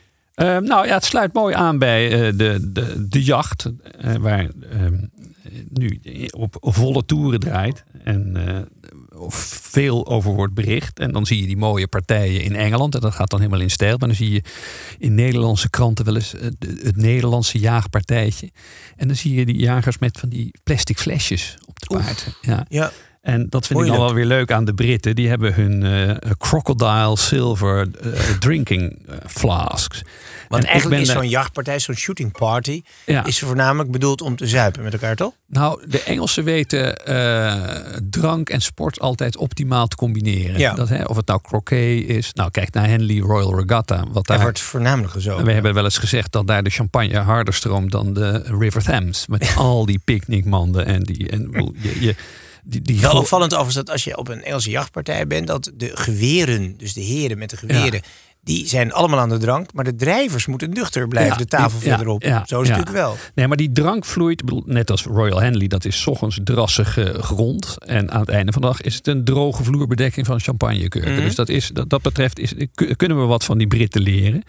Eh, 0.33 0.57
nou 0.57 0.87
ja, 0.87 0.93
het 0.93 1.05
sluit 1.05 1.33
mooi 1.33 1.55
aan 1.55 1.77
bij 1.77 2.11
eh, 2.11 2.37
de, 2.37 2.71
de, 2.71 3.07
de 3.07 3.23
jacht, 3.23 3.71
eh, 3.97 4.15
waar 4.15 4.49
ehm, 4.69 5.05
nu 5.69 5.99
op 6.37 6.57
volle 6.59 7.05
toeren 7.05 7.39
draait. 7.39 7.83
En 8.03 8.47
eh, 8.47 8.59
veel 9.29 10.07
over 10.07 10.31
wordt 10.31 10.53
bericht. 10.53 10.99
En 10.99 11.11
dan 11.11 11.25
zie 11.25 11.41
je 11.41 11.47
die 11.47 11.57
mooie 11.57 11.87
partijen 11.87 12.41
in 12.41 12.55
Engeland. 12.55 12.95
En 12.95 13.01
dat 13.01 13.13
gaat 13.13 13.29
dan 13.29 13.39
helemaal 13.39 13.61
in 13.61 13.69
stijl. 13.69 13.97
Maar 13.97 14.07
dan 14.07 14.17
zie 14.17 14.31
je 14.31 14.43
in 14.97 15.15
Nederlandse 15.15 15.69
kranten 15.69 16.05
wel 16.05 16.15
eens 16.15 16.31
het, 16.31 16.55
het 16.83 16.95
Nederlandse 16.95 17.59
jaagpartijtje. 17.59 18.51
En 18.95 19.07
dan 19.07 19.15
zie 19.15 19.33
je 19.33 19.45
die 19.45 19.57
jagers 19.57 19.97
met 19.97 20.17
van 20.17 20.29
die 20.29 20.53
plastic 20.63 20.99
flesjes 20.99 21.57
op 21.65 21.79
de 21.79 21.87
paard. 21.87 22.37
Ja. 22.41 22.65
Ja. 22.69 22.91
En 23.21 23.47
dat 23.49 23.67
vind 23.67 23.79
ik 23.79 23.85
dan 23.85 23.95
Moeilijk. 23.95 24.03
wel 24.03 24.13
weer 24.13 24.37
leuk 24.37 24.51
aan 24.51 24.65
de 24.65 24.73
Britten. 24.73 25.15
Die 25.15 25.27
hebben 25.29 25.53
hun 25.53 25.83
eh, 25.83 26.31
crocodile 26.37 27.17
silver 27.17 27.87
eh, 28.01 28.11
drinking 28.39 29.07
eh, 29.09 29.15
flasks. 29.27 30.01
Want 30.49 30.63
En 30.63 30.69
eigenlijk 30.69 31.01
is 31.01 31.09
zo'n 31.11 31.29
jachtpartij, 31.29 31.79
zo'n 31.79 31.95
shooting 31.95 32.31
party, 32.31 32.81
Ja. 33.05 33.25
is 33.25 33.39
voornamelijk 33.39 33.91
bedoeld 33.91 34.21
om 34.21 34.35
te 34.35 34.47
zuipen 34.47 34.83
met 34.83 34.93
elkaar, 34.93 35.15
toch? 35.15 35.33
Nou, 35.47 35.81
de 35.89 36.03
Engelsen 36.03 36.43
weten 36.43 37.05
eh, 37.05 37.53
drank 38.09 38.49
en 38.49 38.61
sport 38.61 38.99
altijd 38.99 39.37
optimaal 39.37 39.87
te 39.87 39.95
combineren. 39.95 40.59
Ja. 40.59 40.73
Dat, 40.73 40.89
hè, 40.89 41.03
of 41.03 41.15
het 41.15 41.27
nou 41.27 41.39
croquet 41.41 42.07
is. 42.07 42.33
Nou, 42.33 42.51
kijk 42.51 42.73
naar 42.73 42.87
Henley 42.87 43.17
Royal 43.19 43.59
Regatta. 43.59 43.97
Wat 43.97 44.13
Daar 44.13 44.23
daar, 44.37 44.39
wordt 44.45 44.59
voornamelijk 44.61 45.13
gezopen. 45.13 45.45
we 45.45 45.51
hebben 45.51 45.73
wel 45.73 45.83
eens 45.83 45.97
gezegd 45.97 46.31
dat 46.31 46.47
daar 46.47 46.63
de 46.63 46.69
champagne 46.69 47.17
harder 47.19 47.53
stroomt 47.53 47.91
dan 47.91 48.13
de 48.13 48.43
River 48.59 48.83
Thames. 48.83 49.27
Met 49.27 49.53
al 49.57 49.85
die 49.85 49.99
picknickmanden 50.05 50.85
en 50.85 51.03
die. 51.03 51.29
En, 51.29 51.73
je, 51.81 52.01
je, 52.01 52.15
die, 52.63 52.81
die 52.81 52.99
Wel 52.99 53.17
opvallend 53.17 53.51
overigens 53.51 53.85
dat 53.85 53.89
als 53.89 54.03
je 54.03 54.17
op 54.17 54.27
een 54.27 54.43
Engelse 54.43 54.69
jachtpartij 54.69 55.27
bent, 55.27 55.47
dat 55.47 55.71
de 55.73 55.97
geweren, 55.97 56.77
dus 56.77 56.93
de 56.93 57.01
heren 57.01 57.37
met 57.37 57.49
de 57.49 57.57
geweren, 57.57 58.01
die 58.43 58.67
zijn 58.67 58.93
allemaal 58.93 59.19
aan 59.19 59.29
de 59.29 59.37
drank, 59.37 59.73
maar 59.73 59.83
de 59.83 59.95
drijvers 59.95 60.45
moeten 60.45 60.69
nuchter 60.69 61.07
blijven 61.07 61.31
Ja, 61.31 61.37
de 61.37 61.45
tafel 61.45 61.79
ja, 61.83 61.87
verderop. 61.95 62.23
ja, 62.23 62.43
Zo 62.45 62.61
is 62.61 62.67
het 62.67 62.77
natuurlijk 62.77 63.05
wel. 63.05 63.15
Nee, 63.35 63.47
maar 63.47 63.57
die 63.57 63.71
drank 63.71 64.05
vloeit, 64.05 64.43
net 64.65 64.91
als 64.91 65.03
Royal 65.03 65.41
Henley, 65.41 65.67
dat 65.67 65.85
is 65.85 66.01
's 66.01 66.07
ochtends 66.07 66.39
drassige 66.43 67.13
grond. 67.19 67.75
En 67.85 68.11
aan 68.11 68.19
het 68.19 68.29
einde 68.29 68.51
van 68.51 68.61
de 68.61 68.67
dag 68.67 68.81
is 68.81 68.95
het 68.95 69.07
een 69.07 69.23
droge 69.23 69.63
vloerbedekking 69.63 70.25
van 70.25 70.39
champagnekurken. 70.39 71.13
Mhm. 71.13 71.21
Dus 71.21 71.35
dat, 71.35 71.49
is, 71.49 71.69
dat, 71.73 71.89
dat 71.89 72.01
betreft 72.01 72.39
is, 72.39 72.53
ku- 72.73 72.93
kunnen 72.95 73.19
we 73.19 73.25
wat 73.25 73.43
van 73.43 73.57
die 73.57 73.67
Britten 73.67 74.01
leren. 74.01 74.43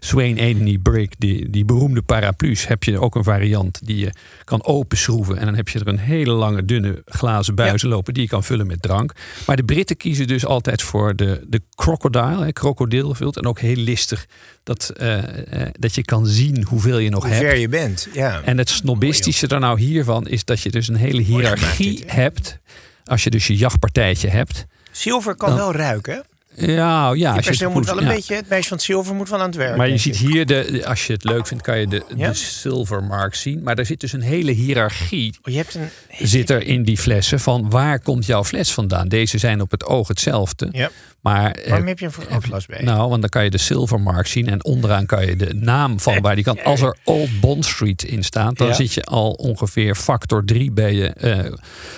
Swain 0.00 0.38
Adeney 0.38 0.78
Brick, 0.78 1.14
die, 1.18 1.50
die 1.50 1.64
beroemde 1.64 2.02
paraplu's, 2.02 2.66
heb 2.66 2.84
je 2.84 3.00
ook 3.00 3.14
een 3.14 3.24
variant 3.24 3.86
die 3.86 3.96
je 3.96 4.10
kan 4.44 4.64
openschroeven. 4.64 5.36
En 5.38 5.44
dan 5.44 5.54
heb 5.54 5.68
je 5.68 5.78
er 5.78 5.88
een 5.88 5.98
hele 5.98 6.32
lange, 6.32 6.64
dunne 6.64 7.02
glazen 7.06 7.54
buizen 7.54 7.88
lopen 7.88 8.14
die 8.14 8.22
je 8.22 8.28
kan 8.28 8.44
vullen 8.44 8.66
met 8.66 8.82
drank. 8.82 9.12
Maar 9.46 9.56
de 9.56 9.64
Britten 9.64 9.96
kiezen 9.96 10.26
dus 10.26 10.46
altijd 10.46 10.82
voor 10.82 11.16
de, 11.16 11.44
de 11.48 11.62
crocodile, 11.74 12.44
hè, 12.44 12.52
krokodil 12.52 13.14
En 13.36 13.46
ook 13.46 13.60
heel 13.60 13.76
listig 13.76 14.26
dat, 14.62 14.88
eh, 14.96 15.62
eh, 15.62 15.68
dat 15.78 15.94
je 15.94 16.02
kan 16.04 16.26
zien 16.26 16.64
hoeveel 16.64 16.98
je 16.98 17.10
nog 17.10 17.22
Hoe 17.22 17.32
hebt. 17.32 17.44
ver 17.46 17.56
je 17.56 17.68
bent. 17.68 18.08
Ja. 18.12 18.42
En 18.44 18.58
het 18.58 18.68
snobistische 18.70 19.46
er 19.46 19.60
nou 19.60 19.80
hiervan 19.80 20.26
is 20.28 20.44
dat 20.44 20.60
je 20.60 20.70
dus 20.70 20.88
een 20.88 20.96
hele 20.96 21.22
hiërarchie 21.22 22.02
hebt. 22.06 22.58
Als 23.04 23.24
je 23.24 23.30
dus 23.30 23.46
je 23.46 23.56
jachtpartijtje 23.56 24.28
hebt. 24.28 24.66
Zilver 24.90 25.34
kan 25.36 25.48
Dan- 25.48 25.58
wel 25.58 25.72
ruiken. 25.72 26.24
Ja, 26.56 27.12
ja. 27.12 27.34
Je 27.40 27.50
het 27.50 27.72
moet 27.72 27.86
wel 27.86 27.96
een 27.98 28.04
ja. 28.06 28.14
beetje, 28.14 28.34
het 28.34 28.48
meisje 28.48 28.68
van 28.68 28.76
het 28.76 28.86
zilver 28.86 29.14
moet 29.14 29.28
wel 29.28 29.38
aan 29.40 29.46
het 29.46 29.54
werk. 29.56 29.76
Maar 29.76 29.88
je 29.88 29.96
ziet 29.96 30.16
hier, 30.16 30.46
de, 30.46 30.82
als 30.86 31.06
je 31.06 31.12
het 31.12 31.24
leuk 31.24 31.46
vindt, 31.46 31.62
kan 31.62 31.78
je 31.78 31.86
de, 31.86 32.02
Ja? 32.16 32.28
de 32.28 32.34
silver 32.34 33.04
mark 33.04 33.34
zien. 33.34 33.62
Maar 33.62 33.74
daar 33.76 33.86
zit 33.86 34.00
dus 34.00 34.12
een 34.12 34.20
hele 34.22 34.50
hiërarchie 34.52 35.34
Oh, 35.42 35.52
je 35.52 35.58
hebt 35.58 35.74
een. 35.74 35.88
zit 36.28 36.50
er 36.50 36.62
in 36.66 36.82
die 36.82 36.98
flessen 36.98 37.40
van 37.40 37.70
waar 37.70 38.00
komt 38.00 38.26
jouw 38.26 38.44
fles 38.44 38.72
vandaan? 38.72 39.08
Deze 39.08 39.38
zijn 39.38 39.60
op 39.60 39.70
het 39.70 39.84
oog 39.84 40.08
hetzelfde. 40.08 40.68
Ja. 40.72 40.90
Maar, 41.20 41.50
eh, 41.50 41.68
Waarom 41.68 41.86
heb 41.86 41.98
je 41.98 42.04
een 42.04 42.12
vergrootglas 42.12 42.66
bij? 42.66 42.82
Nou, 42.82 43.08
want 43.08 43.20
dan 43.20 43.30
kan 43.30 43.44
je 43.44 43.50
de 43.50 43.58
silvermark 43.58 44.26
zien 44.26 44.48
en 44.48 44.64
onderaan 44.64 45.06
kan 45.06 45.26
je 45.26 45.36
de 45.36 45.54
naam 45.54 46.00
van 46.00 46.20
waar 46.20 46.34
die 46.34 46.44
kan. 46.44 46.62
Als 46.64 46.80
er 46.80 46.96
Old 47.04 47.40
Bond 47.40 47.64
Street 47.64 48.02
in 48.02 48.22
staat, 48.24 48.56
dan 48.58 48.66
Ja. 48.66 48.72
zit 48.74 48.92
je 48.92 49.04
al 49.04 49.30
ongeveer 49.30 49.94
factor 49.94 50.44
3 50.44 50.72
bij 50.72 50.94
je 50.94 51.06
eh, 51.08 51.52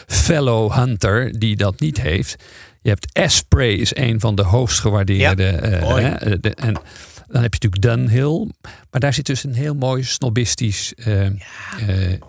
fellow 0.06 0.72
hunter 0.72 1.38
die 1.38 1.56
dat 1.56 1.80
niet 1.80 2.00
heeft. 2.00 2.36
Je 2.80 2.88
hebt 2.88 3.12
Espray 3.12 3.72
is 3.72 3.96
een 3.96 4.20
van 4.20 4.34
de 4.34 4.42
hoogst 4.42 4.80
gewaardeerde. 4.80 5.42
Ja, 5.42 6.36
de- 6.36 6.54
en 6.54 6.74
dan 7.26 7.42
heb 7.42 7.54
je 7.54 7.68
natuurlijk 7.68 7.82
Dunhill. 7.82 8.50
Maar 8.90 9.00
daar 9.00 9.14
zit 9.14 9.26
dus 9.26 9.44
een 9.44 9.54
heel 9.54 9.74
mooi 9.74 10.02
snobistisch 10.04 10.94
eh, 10.94 11.24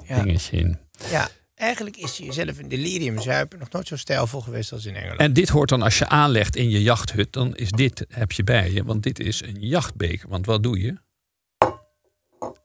ja. 0.07 0.23
dingetje 0.23 0.57
in. 0.57 0.77
Ja, 1.11 1.29
eigenlijk 1.55 1.97
is 1.97 2.17
je 2.17 2.25
jezelf 2.25 2.59
in 2.59 2.67
delirium 2.67 3.21
zuipen 3.21 3.59
nog 3.59 3.71
nooit 3.71 3.87
zo 3.87 3.97
stijlvol 3.97 4.41
geweest 4.41 4.71
als 4.71 4.85
in 4.85 4.95
Engeland. 4.95 5.19
En 5.19 5.33
dit 5.33 5.49
hoort 5.49 5.69
dan 5.69 5.81
als 5.81 5.97
je 5.97 6.07
aanlegt 6.07 6.55
in 6.55 6.69
je 6.69 6.81
jachthut, 6.81 7.33
dan 7.33 7.55
is 7.55 7.71
dit 7.71 8.05
heb 8.09 8.31
je 8.31 8.43
bij 8.43 8.71
je. 8.71 8.83
Want 8.83 9.03
dit 9.03 9.19
is 9.19 9.41
een 9.41 9.57
jachtbeker. 9.59 10.29
Want 10.29 10.45
wat 10.45 10.63
doe 10.63 10.79
je? 10.79 10.95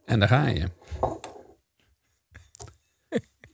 En 0.05 0.19
daar 0.19 0.29
ga 0.29 0.47
je. 0.49 0.69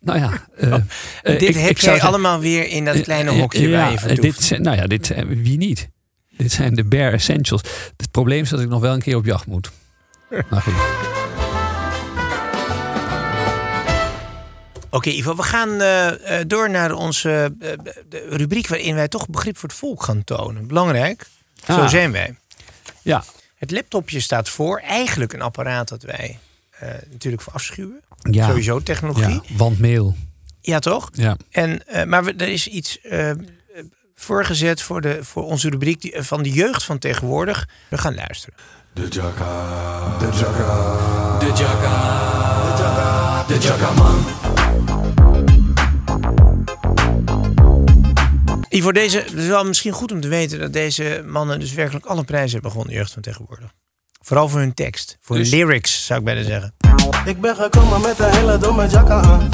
Nou 0.01 0.19
ja. 0.19 0.47
eh, 0.57 0.75
eh, 0.75 0.81
dit 1.23 1.43
ik- 1.43 1.55
heb 1.55 1.71
ik 1.71 1.79
jij 1.79 2.01
allemaal 2.01 2.41
weer 2.41 2.67
in 2.69 2.85
dat 2.85 3.01
kleine 3.01 3.29
Eh, 3.31 3.35
eh, 3.37 3.41
hokje 3.43 3.71
waar 3.71 3.91
je 3.93 3.99
eh, 3.99 4.17
dit, 4.17 4.59
Nou 4.59 4.77
ja, 4.77 4.87
dit 4.87 5.15
wie 5.27 5.57
niet? 5.57 5.89
Dit 6.37 6.53
zijn 6.53 6.75
de 6.75 6.85
bare 6.85 7.11
essentials. 7.11 7.63
Het 7.97 8.11
probleem 8.11 8.43
is 8.43 8.49
dat 8.49 8.61
ik 8.61 8.69
nog 8.69 8.81
wel 8.81 8.93
een 8.95 9.03
keer 9.03 9.17
op 9.17 9.25
jacht 9.25 9.47
moet. 9.47 9.71
Nou 10.51 10.63
goed. 10.63 10.75
Oké, 14.93 15.11
Ivo, 15.11 15.37
we 15.37 15.43
gaan 15.43 15.81
eh, 15.81 16.39
eh, 16.41 16.45
door 16.47 16.71
naar 16.71 16.93
onze 16.93 17.55
eh, 17.61 17.71
rubriek 18.29 18.69
waarin 18.69 18.95
wij 18.95 19.09
toch 19.09 19.29
begrip 19.29 19.57
voor 19.59 19.69
het 19.69 19.79
volk 19.79 20.03
gaan 20.03 20.25
tonen. 20.25 20.67
Belangrijk. 20.67 21.27
Zo 21.67 21.73
Ah. 21.73 21.89
zijn 21.89 22.13
wij. 22.13 22.37
Ja, 23.03 23.25
Het 23.57 23.71
laptopje 23.71 24.21
staat 24.21 24.49
voor. 24.49 24.79
Eigenlijk 24.81 25.33
een 25.33 25.43
apparaat 25.43 25.89
dat 25.89 26.03
wij 26.03 26.39
eh, 26.71 26.89
natuurlijk 27.11 27.43
voor 27.43 27.53
afschuwen. 27.53 28.01
Ja. 28.31 28.47
Sowieso 28.49 28.81
technologie. 28.83 29.25
Ja, 29.35 29.41
Ja, 29.47 29.57
wandmail. 29.57 30.17
toch? 30.79 31.09
Ja. 31.13 31.37
En, 31.51 31.87
eh, 31.87 32.05
maar 32.05 32.25
we- 32.25 32.35
er 32.37 32.49
is 32.49 32.67
iets 32.69 33.01
eh, 33.01 33.31
voorgezet 34.15 34.83
voor, 34.83 35.01
de, 35.01 35.19
voor 35.23 35.45
onze 35.45 35.69
rubriek 35.71 36.01
die, 36.01 36.23
van 36.23 36.43
de 36.43 36.51
jeugd 36.51 36.85
van 36.85 36.99
tegenwoordig. 36.99 37.69
We 37.89 37.99
gaan 37.99 38.15
luisteren. 38.15 38.55
De 38.93 39.09
Jacka. 39.09 40.19
De 40.19 40.25
Jacka. 40.39 41.39
De 41.39 41.47
Jacka. 41.47 42.77
De 42.77 42.83
Jacka. 42.83 43.45
De 43.47 43.59
Jacka 43.59 43.93
man. 43.93 44.25
Ivo, 48.69 48.93
deze, 48.93 49.19
het 49.19 49.33
is 49.33 49.47
wel 49.47 49.65
misschien 49.65 49.93
goed 49.93 50.13
om 50.13 50.21
te 50.21 50.29
weten 50.29 50.59
dat 50.59 50.73
deze 50.73 51.25
mannen 51.27 51.61
dus 51.61 51.73
werkelijk 51.73 52.07
alle 52.07 52.25
prijzen 52.25 52.53
hebben 52.53 52.71
gewonnen, 52.71 52.93
de 52.95 52.99
jeugd 53.01 53.13
van 53.13 53.23
tegenwoordig. 53.23 53.73
Vooral 54.23 54.49
voor 54.49 54.61
hun 54.61 54.75
tekst, 54.75 55.17
voor 55.21 55.37
hun 55.37 55.45
Dus- 55.45 55.55
lyrics 55.55 56.07
zou 56.07 56.19
ik 56.19 56.25
bijna 56.25 56.43
zeggen. 56.43 56.75
Ik 57.25 57.41
ben 57.41 57.57
gekomen 57.57 58.01
met 58.01 58.19
een 58.19 58.31
hele 58.31 58.59
domme 58.59 58.89
jacka 58.89 59.21
aan. 59.21 59.49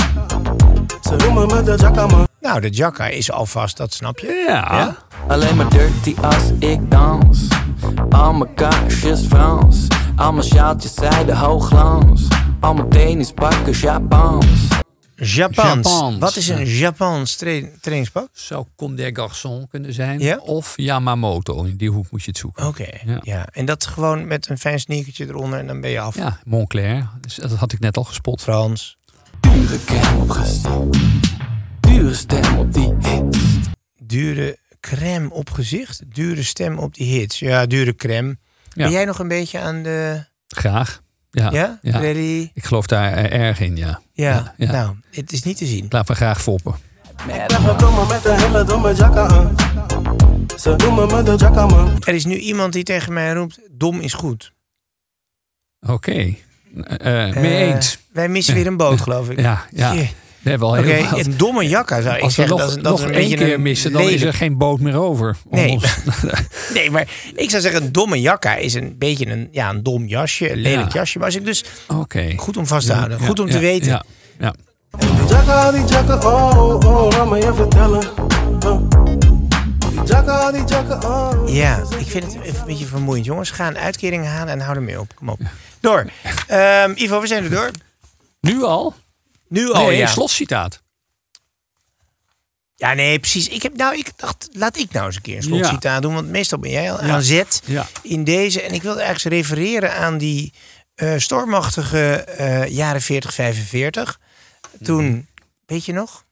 Ze 1.01 1.17
noemen 1.17 1.47
me 1.47 1.63
de 1.63 1.75
jacka 1.77 2.07
man. 2.07 2.27
Nou, 2.41 2.61
de 2.61 2.71
Jacka 2.71 3.07
is 3.07 3.31
alvast, 3.31 3.77
dat 3.77 3.93
snap 3.93 4.19
je. 4.19 4.45
Ja. 4.49 4.97
Alleen 5.29 5.57
maar 5.57 5.69
dirty 5.69 6.15
als 6.21 6.51
ik 6.59 6.91
dans. 6.91 7.49
Al 8.11 8.33
mijn 8.33 8.55
kaarsjes 8.55 9.27
Frans. 9.27 9.87
Al 10.17 10.33
mijn 10.33 10.45
sjaaltjes 10.47 10.95
zijde 10.95 11.35
hoogglans. 11.35 12.29
Al 12.61 12.75
mijn 12.75 12.89
tennispakken 12.89 13.73
Japans. 13.73 14.47
Japans. 15.17 15.89
Japans, 15.89 16.19
Wat 16.19 16.37
is 16.37 16.49
een 16.49 16.59
ja. 16.67 16.73
Japans 16.79 17.35
tra- 17.37 17.69
trainingspak? 17.81 18.29
Zou 18.33 18.67
Comme 18.77 18.95
des 18.97 19.11
Garçons 19.13 19.65
kunnen 19.71 19.93
zijn. 19.93 20.19
Ja? 20.21 20.37
Of 20.39 20.73
Yamamoto. 20.77 21.63
In 21.65 21.77
die 21.77 21.91
hoek 21.91 22.11
moet 22.11 22.23
je 22.23 22.31
het 22.31 22.39
zoeken. 22.39 22.67
Oké, 22.67 22.87
Ja. 23.07 23.21
ja. 23.23 23.47
En 23.53 23.65
dat 23.65 23.87
gewoon 23.87 24.27
met 24.27 24.49
een 24.49 24.59
fijn 24.59 24.81
sneakertje 24.81 25.27
eronder 25.27 25.59
en 25.59 25.67
dan 25.67 25.81
ben 25.81 25.91
je 25.91 26.01
af. 26.01 26.17
Ja, 26.17 26.39
Montclair. 26.45 27.09
Dus 27.21 27.35
dat 27.35 27.51
had 27.53 27.73
ik 27.73 27.81
net 27.81 27.97
al 27.97 28.05
gespot. 28.05 28.43
Frans. 28.43 28.97
Dure 29.41 29.85
crème 29.85 30.21
op 30.21 30.31
gezicht. 30.31 30.69
Dure 31.81 32.15
stem 32.15 32.59
op 32.59 32.73
die 32.73 32.95
hits. 33.01 33.39
Dure 34.03 34.59
crème 34.81 35.31
op 35.31 35.51
gezicht, 35.51 36.03
dure 36.15 36.43
stem 36.43 36.79
op 36.79 36.95
die 36.95 37.19
hits. 37.19 37.39
Ja, 37.39 37.67
dure 37.67 37.95
crème. 37.95 38.29
Ja. 38.73 38.83
Ben 38.83 38.91
jij 38.91 39.05
nog 39.05 39.19
een 39.19 39.29
beetje 39.29 39.59
aan 39.59 39.83
de... 39.83 40.25
Graag. 40.49 41.03
Ja. 41.43 41.51
Ja? 41.53 41.79
ja. 41.83 41.99
Ready? 41.99 42.51
Ik 42.55 42.65
geloof 42.65 42.87
daar 42.87 43.13
eh, 43.13 43.41
erg 43.47 43.61
in, 43.61 43.77
ja. 43.77 44.01
Ja. 44.13 44.31
Ja, 44.33 44.55
ja. 44.57 44.73
Nou, 44.73 44.97
het 45.11 45.33
is 45.33 45.43
niet 45.43 45.57
te 45.57 45.67
zien. 45.67 45.87
Laat 45.89 46.09
me 46.09 46.15
graag 46.15 46.43
foppen. 46.43 46.75
Man. 51.69 51.97
Er 52.05 52.15
is 52.15 52.25
nu 52.25 52.37
iemand 52.37 52.73
die 52.73 52.83
tegen 52.83 53.13
mij 53.13 53.33
roept, 53.33 53.59
dom 53.71 54.01
is 54.01 54.13
goed. 54.13 54.53
Oké. 55.87 56.13
Eh, 56.13 57.29
eh, 57.29 57.35
mee 57.37 57.55
Eh, 57.57 57.75
eens. 57.75 57.99
Wij 58.13 58.29
missen 58.29 58.55
weer 58.55 58.67
een 58.67 58.77
boot, 58.77 59.01
geloof 59.01 59.31
ik. 59.31 59.41
Ja, 59.41 59.65
ja. 59.71 59.95
Heel 60.47 60.59
wat. 60.59 60.79
een 61.27 61.37
domme 61.37 61.69
jakka 61.69 62.01
zou 62.01 62.17
ik 62.17 62.23
Als 62.23 62.37
we 62.37 62.43
zeggen. 62.43 62.59
nog, 62.59 62.67
dat 62.67 62.77
is, 62.77 62.83
dat 62.83 62.93
nog 62.93 63.01
is 63.01 63.07
een 63.07 63.13
één 63.23 63.37
keer 63.37 63.61
missen, 63.61 63.93
dan 63.93 64.03
is 64.03 64.23
er 64.23 64.35
geen 64.35 64.57
boot 64.59 64.81
meer 64.81 64.97
over. 64.97 65.37
Nee, 65.51 65.79
Nee, 66.75 66.91
maar 66.91 67.09
ik 67.35 67.51
zou 67.51 67.63
zeggen, 67.63 67.83
een 67.83 67.93
domme 67.93 68.21
jakka 68.21 68.55
is 68.57 68.75
een 68.75 68.95
beetje 68.99 69.27
een, 69.27 69.49
ja, 69.53 69.71
een 69.71 69.83
dom 69.83 70.07
jasje, 70.07 70.51
een 70.51 70.59
lelijk 70.59 70.93
Ja. 70.93 70.99
jasje. 70.99 71.19
Maar 71.19 71.27
als 71.27 71.37
ik 71.37 71.45
dus 71.45 71.65
Oké. 71.89 72.33
goed 72.37 72.57
om 72.57 72.67
vast 72.67 72.87
te 72.87 72.93
houden, 72.93 73.19
Ja, 73.21 73.27
goed 73.27 73.39
om 73.41 73.47
ja, 73.47 73.53
te 73.53 73.59
weten. 73.59 73.89
Ja, 73.89 74.05
ja. 74.39 74.55
Die 74.99 75.09
jacka, 75.29 75.71
die 75.73 75.85
jacka, 75.85 76.17
oh, 76.17 76.75
oh, 76.85 77.09
laat 77.11 77.29
me 77.31 77.37
je 77.37 77.55
vertellen. 77.55 78.03
Uh. 78.65 78.79
Die 79.91 80.03
jacka, 80.05 80.53
die 80.53 80.65
jacka, 80.65 80.99
oh. 81.09 81.49
Ja, 81.55 81.83
ik 81.99 82.07
vind 82.07 82.25
het 82.25 82.35
een 82.35 82.65
beetje 82.67 82.87
vermoeiend. 82.87 83.27
Jongens, 83.27 83.51
ga 83.51 83.67
een 83.67 83.79
uitkering 83.79 84.25
halen 84.27 84.53
en 84.53 84.61
hou 84.61 84.77
ermee 84.77 85.01
op. 85.01 85.13
Kom 85.15 85.29
op. 85.29 85.39
Door. 85.81 86.07
Ehm, 86.47 86.93
Ivo, 86.95 87.21
we 87.21 87.27
zijn 87.27 87.45
er 87.45 87.51
door. 87.51 87.71
Nu 88.41 88.63
al? 88.63 88.95
Nu 89.49 89.73
al, 89.73 89.87
nee, 89.87 89.97
ja. 89.97 90.07
slotcitaat. 90.07 90.85
Ja, 92.75 92.93
nee, 92.95 93.19
precies. 93.19 93.49
Ik, 93.49 93.63
heb, 93.63 93.77
nou, 93.77 93.97
ik 93.97 94.11
dacht, 94.17 94.49
laat 94.53 94.79
ik 94.79 94.93
nou 94.93 95.07
eens 95.07 95.17
een 95.17 95.23
keer 95.23 95.37
een 95.37 95.43
Ja. 95.43 95.49
slotcitaat 95.49 96.03
doen. 96.03 96.15
Want 96.15 96.29
meestal 96.29 96.59
ben 96.59 96.71
jij 96.71 96.93
al 96.93 96.99
aan 96.99 97.23
zet 97.23 97.63
in 98.03 98.25
deze. 98.25 98.63
En 98.63 98.75
ik 98.75 98.83
wilde 98.83 99.01
eigenlijk 99.01 99.37
refereren 99.37 99.95
aan 99.95 100.19
die 100.19 100.53
eh, 100.95 101.15
stormachtige 101.17 102.15
eh, 102.15 102.69
jaren 102.69 103.01
40, 103.03 103.35
45. 103.35 104.21
Toen, 104.83 105.29
weet 105.67 105.85
je 105.85 105.93
nog? 105.93 106.25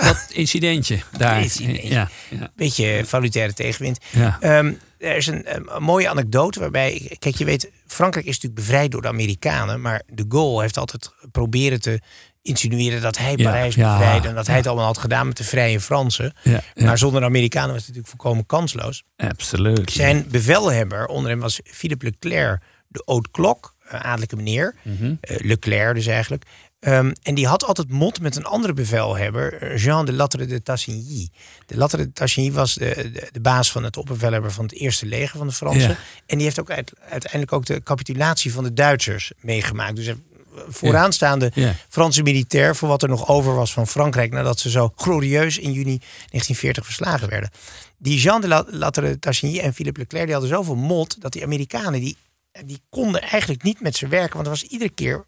Dat 0.00 0.26
incidentje 0.32 0.98
daar. 1.16 1.42
Incidentje. 1.42 1.88
Ja, 1.88 2.08
ja. 2.30 2.50
Beetje 2.56 3.02
valutaire 3.06 3.52
tegenwind. 3.54 3.98
Ja. 4.10 4.36
Ehm, 4.40 4.72
er 4.98 5.16
is 5.16 5.26
een, 5.26 5.54
een 5.54 5.82
mooie 5.82 6.08
anekdote 6.08 6.60
waarbij... 6.60 7.16
Kijk, 7.18 7.36
je 7.36 7.44
weet, 7.44 7.70
Frankrijk 7.92 8.26
is 8.26 8.34
natuurlijk 8.34 8.60
bevrijd 8.60 8.90
door 8.90 9.02
de 9.02 9.08
Amerikanen. 9.08 9.80
Maar 9.80 10.02
de 10.06 10.24
Gaulle 10.28 10.60
heeft 10.60 10.76
altijd 10.76 11.10
proberen 11.32 11.80
te 11.80 12.00
insinueren 12.42 13.00
dat 13.00 13.18
hij 13.18 13.36
Parijs 13.36 13.74
ja, 13.74 13.98
bevrijdde. 13.98 14.28
En 14.28 14.34
dat 14.34 14.46
hij 14.46 14.56
het 14.56 14.66
allemaal 14.66 14.86
had 14.86 14.98
gedaan 14.98 15.26
met 15.26 15.36
de 15.36 15.44
vrije 15.44 15.80
Fransen. 15.80 16.32
Ja. 16.42 16.60
Maar 16.74 16.98
zonder 16.98 17.20
de 17.20 17.26
Amerikanen 17.26 17.68
was 17.68 17.86
het 17.86 17.86
natuurlijk 17.86 18.20
volkomen 18.20 18.46
kansloos. 18.46 19.02
Absoluut. 19.16 19.90
Zijn 19.90 20.26
bevelhebber 20.28 21.06
onder 21.06 21.30
hem 21.30 21.40
was 21.40 21.60
Philippe 21.64 22.04
Leclerc, 22.04 22.62
de 22.88 23.02
haute 23.04 23.30
klok, 23.30 23.74
eh, 23.88 24.00
adellijke 24.00 24.36
meneer. 24.36 24.74
Mhm. 24.82 25.14
Eh, 25.20 25.36
Leclerc 25.40 25.94
dus 25.94 26.06
eigenlijk. 26.06 26.44
Ehm, 26.82 27.12
en 27.22 27.34
die 27.34 27.46
had 27.46 27.64
altijd 27.64 27.88
mot 27.90 28.20
met 28.20 28.36
een 28.36 28.44
andere 28.44 28.72
bevelhebber, 28.72 29.62
eh, 29.62 29.76
Jean 29.84 30.04
de 30.06 30.12
Lattre 30.12 30.46
de 30.46 30.62
Tassigny. 30.62 31.28
De 31.66 31.76
Lattre 31.76 31.98
de 31.98 32.12
Tassigny 32.12 32.52
was 32.52 32.74
de, 32.74 33.10
de, 33.12 33.28
de 33.32 33.40
baas 33.40 33.72
van 33.72 33.84
het 33.84 33.96
opperbevelhebber 33.96 34.52
van 34.52 34.64
het 34.64 34.74
eerste 34.74 35.06
leger 35.06 35.38
van 35.38 35.46
de 35.46 35.52
Fransen. 35.52 35.88
Ja. 35.88 35.96
En 36.26 36.36
die 36.36 36.44
heeft 36.46 36.60
ook 36.60 36.70
uit- 36.70 36.92
uiteindelijk 37.08 37.52
ook 37.52 37.64
de 37.66 37.82
capitulatie 37.82 38.52
van 38.52 38.64
de 38.64 38.72
Duitsers 38.72 39.32
meegemaakt. 39.40 39.96
Dus 39.96 40.06
een 40.06 40.22
vooraanstaande 40.68 41.50
Ja. 41.54 41.74
Franse 41.88 42.22
militair 42.22 42.76
voor 42.76 42.88
wat 42.88 43.02
er 43.02 43.08
nog 43.08 43.28
over 43.28 43.54
was 43.54 43.72
van 43.72 43.86
Frankrijk 43.86 44.32
nadat 44.32 44.58
ze 44.60 44.70
zo 44.70 44.92
glorieus 44.96 45.58
in 45.58 45.72
juni 45.72 45.98
1940 45.98 46.84
verslagen 46.84 47.28
werden. 47.28 47.50
Die 47.98 48.18
Jean 48.20 48.40
de 48.40 48.48
La- 48.48 48.64
Lattre 48.68 49.18
Tassigny 49.18 49.58
en 49.58 49.74
Philippe 49.74 50.00
Leclerc 50.00 50.24
die 50.24 50.32
hadden 50.34 50.50
zoveel 50.52 50.74
mot 50.76 51.20
dat 51.20 51.32
die 51.32 51.42
Amerikanen 51.42 52.00
die, 52.00 52.16
die 52.64 52.80
konden 52.90 53.22
eigenlijk 53.22 53.62
niet 53.62 53.80
met 53.80 53.96
ze 53.96 54.08
werken, 54.08 54.32
want 54.34 54.44
er 54.46 54.52
was 54.52 54.62
iedere 54.62 54.90
keer 54.90 55.24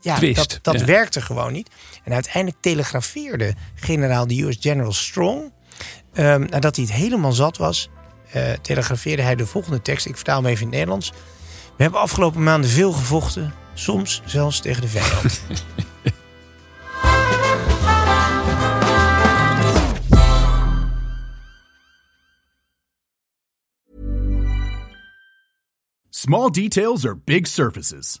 ja, 0.00 0.16
Twist, 0.16 0.36
dat, 0.36 0.58
dat 0.62 0.80
ja. 0.80 0.86
werkte 0.86 1.20
gewoon 1.20 1.52
niet. 1.52 1.70
En 2.04 2.12
uiteindelijk 2.12 2.62
telegrafeerde 2.62 3.54
generaal 3.74 4.26
de 4.26 4.42
US 4.42 4.56
General 4.60 4.92
Strong, 4.92 5.52
ehm, 6.12 6.40
nadat 6.40 6.76
hij 6.76 6.84
het 6.84 6.94
helemaal 6.94 7.32
zat 7.32 7.56
was, 7.56 7.88
eh, 8.30 8.52
telegrafeerde 8.52 9.22
hij 9.22 9.34
de 9.36 9.46
volgende 9.46 9.82
tekst. 9.82 10.06
Ik 10.06 10.14
vertaal 10.14 10.42
hem 10.42 10.50
even 10.50 10.60
in 10.60 10.66
het 10.66 10.76
Nederlands. 10.76 11.10
We 11.76 11.82
hebben 11.82 12.00
afgelopen 12.00 12.42
maanden 12.42 12.70
veel 12.70 12.92
gevochten, 12.92 13.54
soms 13.74 14.22
zelfs 14.24 14.60
tegen 14.60 14.82
de 14.82 14.88
vijand. 14.88 15.40
Small 26.10 26.50
details 26.50 27.04
are 27.04 27.16
big 27.24 27.46
surfaces. 27.46 28.20